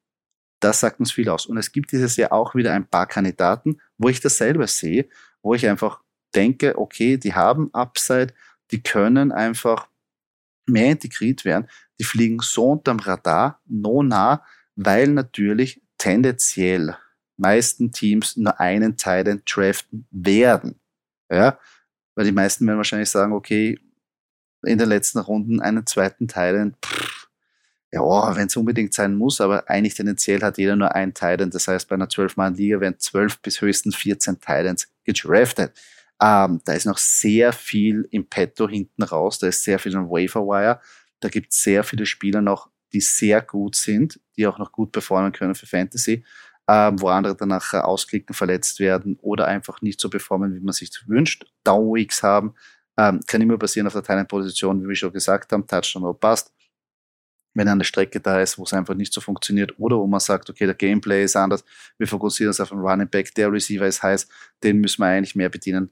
Das 0.60 0.80
sagt 0.80 0.98
uns 0.98 1.12
viel 1.12 1.28
aus. 1.28 1.46
Und 1.46 1.58
es 1.58 1.70
gibt 1.70 1.92
dieses 1.92 2.16
Jahr 2.16 2.32
auch 2.32 2.54
wieder 2.54 2.72
ein 2.72 2.88
paar 2.88 3.06
Kandidaten, 3.06 3.80
wo 3.98 4.08
ich 4.08 4.20
das 4.20 4.38
selber 4.38 4.66
sehe, 4.66 5.08
wo 5.42 5.54
ich 5.54 5.68
einfach 5.68 6.00
denke, 6.34 6.78
okay, 6.78 7.16
die 7.16 7.34
haben 7.34 7.72
Upside, 7.72 8.34
die 8.70 8.82
können 8.82 9.32
einfach 9.32 9.88
mehr 10.66 10.90
integriert 10.90 11.44
werden, 11.44 11.68
die 11.98 12.04
fliegen 12.04 12.40
so 12.40 12.72
unterm 12.72 12.98
Radar, 12.98 13.60
no 13.66 14.02
nah, 14.02 14.44
weil 14.74 15.08
natürlich 15.08 15.80
tendenziell 15.98 16.96
meisten 17.36 17.92
Teams 17.92 18.36
nur 18.36 18.58
einen 18.60 18.96
Titan 18.96 19.42
draften 19.46 20.06
werden. 20.10 20.80
Ja, 21.30 21.58
weil 22.14 22.24
die 22.24 22.32
meisten 22.32 22.66
werden 22.66 22.78
wahrscheinlich 22.78 23.10
sagen, 23.10 23.32
okay, 23.32 23.78
in 24.64 24.78
den 24.78 24.88
letzten 24.88 25.18
Runden 25.18 25.60
einen 25.60 25.86
zweiten 25.86 26.28
Titan, 26.28 26.76
ja, 27.92 28.36
wenn 28.36 28.46
es 28.46 28.56
unbedingt 28.56 28.94
sein 28.94 29.14
muss, 29.14 29.40
aber 29.40 29.68
eigentlich 29.70 29.94
tendenziell 29.94 30.40
hat 30.42 30.58
jeder 30.58 30.76
nur 30.76 30.94
einen 30.94 31.14
Titan. 31.14 31.50
Das 31.50 31.68
heißt, 31.68 31.88
bei 31.88 31.94
einer 31.94 32.08
12-Mann-Liga 32.08 32.80
werden 32.80 32.98
12 32.98 33.38
bis 33.40 33.60
höchstens 33.60 33.96
14 33.96 34.40
Titans 34.40 34.88
gedraftet. 35.04 35.72
Ähm, 36.20 36.60
da 36.64 36.72
ist 36.72 36.86
noch 36.86 36.98
sehr 36.98 37.52
viel 37.52 38.08
im 38.10 38.26
Petto 38.28 38.68
hinten 38.68 39.02
raus, 39.02 39.38
da 39.38 39.48
ist 39.48 39.62
sehr 39.64 39.78
viel 39.78 39.94
am 39.96 40.08
Waferwire. 40.08 40.80
Da 41.20 41.28
gibt 41.28 41.52
es 41.52 41.62
sehr 41.62 41.84
viele 41.84 42.06
Spieler 42.06 42.40
noch, 42.40 42.70
die 42.92 43.00
sehr 43.00 43.42
gut 43.42 43.76
sind, 43.76 44.20
die 44.36 44.46
auch 44.46 44.58
noch 44.58 44.72
gut 44.72 44.92
performen 44.92 45.32
können 45.32 45.54
für 45.54 45.66
Fantasy, 45.66 46.24
ähm, 46.68 47.00
wo 47.00 47.08
andere 47.08 47.36
dann 47.36 47.48
nachher 47.48 47.86
ausklicken, 47.86 48.34
verletzt 48.34 48.80
werden 48.80 49.18
oder 49.20 49.46
einfach 49.46 49.82
nicht 49.82 50.00
so 50.00 50.08
performen, 50.08 50.54
wie 50.54 50.60
man 50.60 50.72
sich 50.72 50.90
wünscht. 51.06 51.46
Downweeks 51.64 52.22
haben, 52.22 52.54
ähm, 52.98 53.20
kann 53.26 53.42
immer 53.42 53.58
passieren 53.58 53.86
auf 53.86 53.92
der 53.92 54.02
Teilenposition, 54.02 54.82
wie 54.82 54.88
wir 54.88 54.94
schon 54.96 55.12
gesagt 55.12 55.52
haben, 55.52 55.66
Touchdown 55.66 56.04
oder 56.04 56.18
passt. 56.18 56.52
Wenn 57.54 57.68
eine 57.68 57.84
Strecke 57.84 58.20
da 58.20 58.40
ist, 58.40 58.58
wo 58.58 58.64
es 58.64 58.72
einfach 58.72 58.94
nicht 58.94 59.12
so 59.12 59.20
funktioniert 59.20 59.78
oder 59.78 59.96
wo 59.96 60.06
man 60.06 60.20
sagt, 60.20 60.50
okay, 60.50 60.66
der 60.66 60.74
Gameplay 60.74 61.24
ist 61.24 61.36
anders, 61.36 61.64
wir 61.98 62.06
fokussieren 62.06 62.48
uns 62.48 62.60
auf 62.60 62.72
einen 62.72 62.82
Running 62.82 63.08
Back, 63.08 63.34
der 63.34 63.50
Receiver 63.50 63.86
ist 63.86 64.02
heiß, 64.02 64.28
den 64.62 64.78
müssen 64.78 65.00
wir 65.02 65.06
eigentlich 65.06 65.34
mehr 65.34 65.48
bedienen 65.48 65.90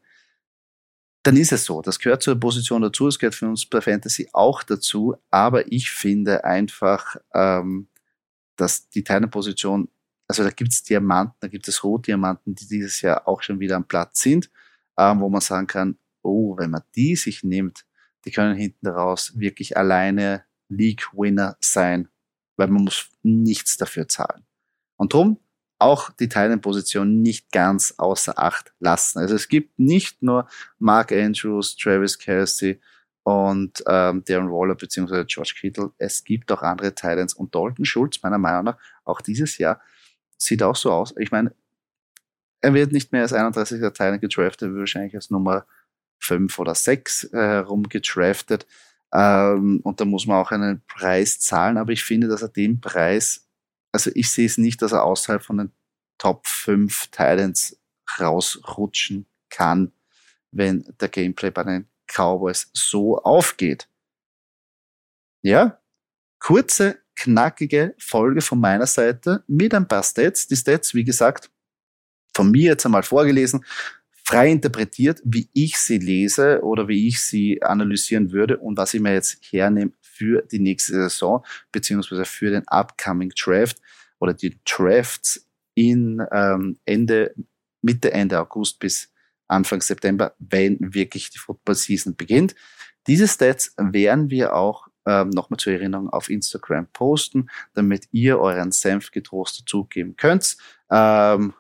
dann 1.25 1.37
ist 1.37 1.53
es 1.53 1.65
so. 1.65 1.81
Das 1.81 1.99
gehört 1.99 2.23
zur 2.23 2.39
Position 2.39 2.83
dazu, 2.83 3.09
es 3.09 3.19
gehört 3.19 3.35
für 3.35 3.49
uns 3.49 3.65
bei 3.67 3.81
Fantasy 3.81 4.29
auch 4.33 4.63
dazu, 4.63 5.17
aber 5.31 5.73
ich 5.73 5.91
finde 5.91 6.45
einfach, 6.45 7.17
ähm, 7.33 7.89
dass 8.57 8.89
die 8.91 9.03
Teilenposition, 9.03 9.89
also 10.29 10.45
da 10.45 10.51
gibt 10.51 10.73
es 10.73 10.83
Diamanten, 10.83 11.35
da 11.41 11.49
gibt 11.49 11.67
es 11.67 11.83
Rotdiamanten, 11.83 12.55
die 12.55 12.69
dieses 12.69 13.01
Jahr 13.01 13.27
auch 13.27 13.43
schon 13.43 13.59
wieder 13.59 13.77
am 13.77 13.89
Platz 13.89 14.21
sind, 14.21 14.51
ähm, 14.99 15.21
wo 15.21 15.31
man 15.31 15.41
sagen 15.41 15.67
kann, 15.67 15.99
oh, 16.23 16.57
wenn 16.59 16.71
man 16.71 16.83
die 16.95 17.17
sich 17.17 17.43
nimmt, 17.43 17.87
die 18.27 18.31
können 18.31 18.55
hinten 18.55 18.87
raus 18.87 19.33
wirklich 19.35 19.77
alleine 19.77 20.45
League-Winner 20.69 21.57
sein, 21.61 22.09
weil 22.57 22.69
man 22.69 22.85
muss 22.85 23.11
nichts 23.23 23.79
dafür 23.79 24.09
zahlen. 24.09 24.45
Und 24.97 25.15
drum 25.15 25.39
auch 25.85 26.11
die 26.11 26.31
Teilenposition 26.31 27.21
nicht 27.21 27.53
ganz 27.53 27.95
außer 27.99 28.39
Acht 28.39 28.73
lassen. 28.81 29.19
Also 29.19 29.35
es 29.35 29.49
gibt 29.49 29.79
nicht 29.79 30.23
nur 30.23 30.49
Mark 30.79 31.13
Andrews, 31.13 31.77
Travis 31.77 32.19
Kelsey 32.19 32.81
und 33.23 33.85
ähm, 33.87 34.25
Darren 34.25 34.51
Waller 34.51 34.75
beziehungsweise 34.75 35.27
George 35.27 35.55
Kittle. 35.61 35.93
Es 35.99 36.25
gibt 36.25 36.51
auch 36.51 36.63
andere 36.63 36.95
Titans 36.95 37.35
und 37.35 37.55
Dalton 37.55 37.85
Schultz, 37.85 38.23
meiner 38.23 38.39
Meinung 38.39 38.65
nach, 38.65 38.79
auch 39.05 39.21
dieses 39.21 39.59
Jahr 39.59 39.81
sieht 40.39 40.63
auch 40.63 40.77
so 40.77 40.91
aus. 40.91 41.15
Ich 41.19 41.31
meine, 41.31 41.53
er 42.63 42.73
wird 42.73 42.93
nicht 42.93 43.13
mehr 43.13 43.23
als 43.23 43.35
31er 43.35 43.93
Titan 43.93 44.21
gedraftet, 44.21 44.71
wird 44.71 44.81
wahrscheinlich 44.81 45.15
als 45.15 45.31
Nummer 45.31 45.67
5 46.21 46.59
oder 46.59 46.75
6 46.75 47.25
äh, 47.25 47.37
herumgedraftet. 47.37 48.67
Ähm, 49.13 49.81
und 49.83 50.01
da 50.01 50.07
muss 50.07 50.27
man 50.27 50.39
auch 50.39 50.51
einen 50.51 50.83
Preis 50.87 51.41
zahlen, 51.41 51.77
aber 51.77 51.93
ich 51.93 52.03
finde, 52.03 52.27
dass 52.27 52.41
er 52.41 52.49
den 52.49 52.81
Preis, 52.81 53.44
also 53.95 54.11
ich 54.17 54.29
sehe 54.29 54.47
es 54.47 54.59
nicht, 54.59 54.83
dass 54.83 54.91
er 54.91 55.05
außerhalb 55.05 55.41
von 55.41 55.59
den 55.59 55.73
Top 56.19 56.49
5 56.49 57.07
Titans 57.13 57.81
rausrutschen 58.19 59.27
kann, 59.51 59.93
wenn 60.51 60.85
der 61.01 61.09
Gameplay 61.09 61.51
bei 61.51 61.63
den 61.63 61.89
Cowboys 62.09 62.71
so 62.73 63.19
aufgeht. 63.19 63.89
Ja, 65.43 65.81
kurze, 66.41 66.99
knackige 67.15 67.95
Folge 67.99 68.41
von 68.41 68.59
meiner 68.59 68.87
Seite 68.87 69.45
mit 69.47 69.73
ein 69.73 69.87
paar 69.87 70.03
Stats. 70.03 70.49
Die 70.49 70.57
Stats, 70.57 70.93
wie 70.95 71.05
gesagt, 71.05 71.53
von 72.35 72.51
mir 72.51 72.71
jetzt 72.73 72.85
einmal 72.85 73.05
vorgelesen 73.05 73.65
frei 74.25 74.51
interpretiert, 74.51 75.21
wie 75.25 75.49
ich 75.53 75.77
sie 75.77 75.99
lese 75.99 76.63
oder 76.65 76.89
wie 76.89 77.07
ich 77.07 77.21
sie 77.21 77.63
analysieren 77.63 78.33
würde 78.33 78.57
und 78.57 78.77
was 78.77 78.95
ich 78.95 79.01
mir 79.01 79.13
jetzt 79.13 79.39
hernehme 79.53 79.93
für 80.15 80.43
die 80.43 80.61
nächste 80.61 80.93
Saison, 80.93 81.45
beziehungsweise 81.73 82.25
für 82.25 82.51
den 82.51 82.65
upcoming 82.69 83.33
Draft 83.37 83.79
oder 84.19 84.35
die 84.35 84.59
Drafts 84.65 85.49
in 85.75 86.23
ähm, 86.33 86.79
Ende, 86.85 87.35
Mitte, 87.83 88.13
Ende 88.13 88.41
August 88.41 88.79
bis 88.79 89.11
Anfang 89.49 89.81
September, 89.81 90.35
wenn 90.39 90.79
wirklich 90.81 91.31
die 91.31 91.39
Football 91.39 91.75
Season 91.75 92.17
beginnt. 92.17 92.55
Diese 93.07 93.29
Stats 93.29 93.75
werden 93.77 94.31
wir 94.31 94.55
auch 94.55 94.89
ähm, 95.07 95.31
nochmal 95.31 95.59
zur 95.59 95.75
Erinnerung 95.75 96.09
auf 96.09 96.31
Instagram 96.31 96.87
posten, 96.93 97.51
damit 97.75 98.09
ihr 98.13 98.39
euren 98.39 98.73
Senf 98.73 99.11
getrost 99.11 99.61
dazugeben 99.61 100.17
könnt. 100.17 100.57
Ähm, 100.91 101.53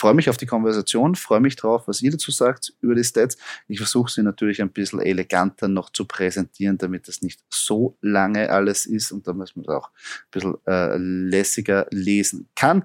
freue 0.00 0.14
mich 0.14 0.30
auf 0.30 0.38
die 0.38 0.46
Konversation, 0.46 1.14
freue 1.14 1.40
mich 1.40 1.56
drauf, 1.56 1.86
was 1.86 2.00
ihr 2.00 2.10
dazu 2.10 2.30
sagt 2.30 2.72
über 2.80 2.94
die 2.94 3.04
Stats. 3.04 3.36
Ich 3.68 3.78
versuche 3.78 4.10
sie 4.10 4.22
natürlich 4.22 4.62
ein 4.62 4.70
bisschen 4.70 4.98
eleganter 4.98 5.68
noch 5.68 5.90
zu 5.90 6.06
präsentieren, 6.06 6.78
damit 6.78 7.06
das 7.06 7.20
nicht 7.20 7.44
so 7.50 7.98
lange 8.00 8.48
alles 8.48 8.86
ist 8.86 9.12
und 9.12 9.26
damit 9.26 9.54
man 9.56 9.66
das 9.66 9.74
auch 9.76 9.90
ein 9.90 10.30
bisschen 10.30 10.56
äh, 10.66 10.96
lässiger 10.96 11.86
lesen 11.90 12.48
kann. 12.54 12.84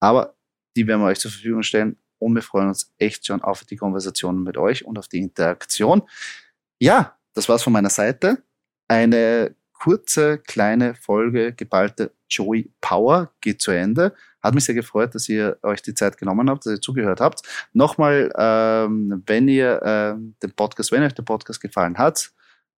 Aber 0.00 0.34
die 0.74 0.84
werden 0.88 1.00
wir 1.00 1.06
euch 1.06 1.20
zur 1.20 1.30
Verfügung 1.30 1.62
stellen 1.62 1.96
und 2.18 2.34
wir 2.34 2.42
freuen 2.42 2.68
uns 2.68 2.92
echt 2.98 3.24
schon 3.24 3.40
auf 3.40 3.62
die 3.62 3.76
Konversation 3.76 4.42
mit 4.42 4.56
euch 4.56 4.84
und 4.84 4.98
auf 4.98 5.06
die 5.06 5.18
Interaktion. 5.18 6.02
Ja, 6.80 7.16
das 7.34 7.48
war's 7.48 7.62
von 7.62 7.72
meiner 7.72 7.90
Seite. 7.90 8.42
Eine 8.88 9.54
kurze, 9.78 10.38
kleine 10.38 10.94
Folge, 10.94 11.52
geballte 11.52 12.12
Joey 12.28 12.70
Power 12.80 13.32
geht 13.40 13.62
zu 13.62 13.70
Ende. 13.70 14.14
Hat 14.42 14.54
mich 14.54 14.64
sehr 14.64 14.74
gefreut, 14.74 15.14
dass 15.14 15.28
ihr 15.28 15.58
euch 15.62 15.82
die 15.82 15.94
Zeit 15.94 16.18
genommen 16.18 16.50
habt, 16.50 16.66
dass 16.66 16.74
ihr 16.74 16.80
zugehört 16.80 17.20
habt. 17.20 17.42
Nochmal, 17.72 18.32
ähm, 18.36 19.22
wenn 19.26 19.48
ihr 19.48 19.80
ähm, 19.84 20.34
den 20.42 20.52
Podcast, 20.52 20.92
wenn 20.92 21.02
euch 21.02 21.14
der 21.14 21.22
Podcast 21.22 21.60
gefallen 21.60 21.96
hat, 21.96 22.30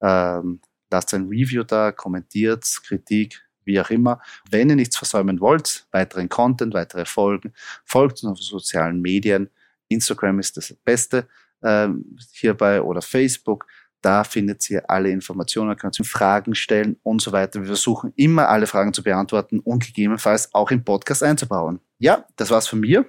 ähm, 0.02 0.62
lasst 0.92 1.14
ein 1.14 1.28
Review 1.28 1.64
da, 1.64 1.92
kommentiert, 1.92 2.66
Kritik, 2.86 3.42
wie 3.64 3.80
auch 3.80 3.90
immer. 3.90 4.22
Wenn 4.50 4.70
ihr 4.70 4.76
nichts 4.76 4.98
versäumen 4.98 5.40
wollt, 5.40 5.88
weiteren 5.92 6.30
Content, 6.30 6.74
weitere 6.74 7.06
Folgen, 7.06 7.54
folgt 7.86 8.24
uns 8.24 8.40
auf 8.40 8.40
sozialen 8.40 9.02
Medien. 9.02 9.50
Instagram 9.88 10.40
ist 10.40 10.58
das 10.58 10.74
Beste 10.84 11.28
ähm, 11.64 12.18
hierbei 12.32 12.82
oder 12.82 13.02
Facebook. 13.02 13.66
Da 14.02 14.24
findet 14.24 14.70
ihr 14.70 14.90
alle 14.90 15.10
Informationen, 15.10 15.76
könnt 15.76 16.00
ihr 16.00 16.06
Fragen 16.06 16.56
stellen 16.56 16.98
und 17.04 17.22
so 17.22 17.32
weiter. 17.32 17.60
Wir 17.60 17.68
versuchen 17.68 18.14
immer 18.16 18.48
alle 18.48 18.68
Fragen 18.68 18.94
zu 18.94 19.04
beantworten 19.04 19.60
und 19.60 19.86
gegebenenfalls 19.86 20.54
auch 20.54 20.72
im 20.72 20.84
Podcast 20.84 21.24
einzubauen. 21.24 21.80
Ja, 22.00 22.26
das 22.36 22.50
war's 22.50 22.68
von 22.68 22.80
mir. 22.80 23.06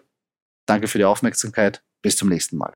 Danke 0.66 0.88
für 0.88 0.98
die 0.98 1.04
Aufmerksamkeit. 1.04 1.82
Bis 2.02 2.16
zum 2.16 2.28
nächsten 2.28 2.56
Mal. 2.56 2.72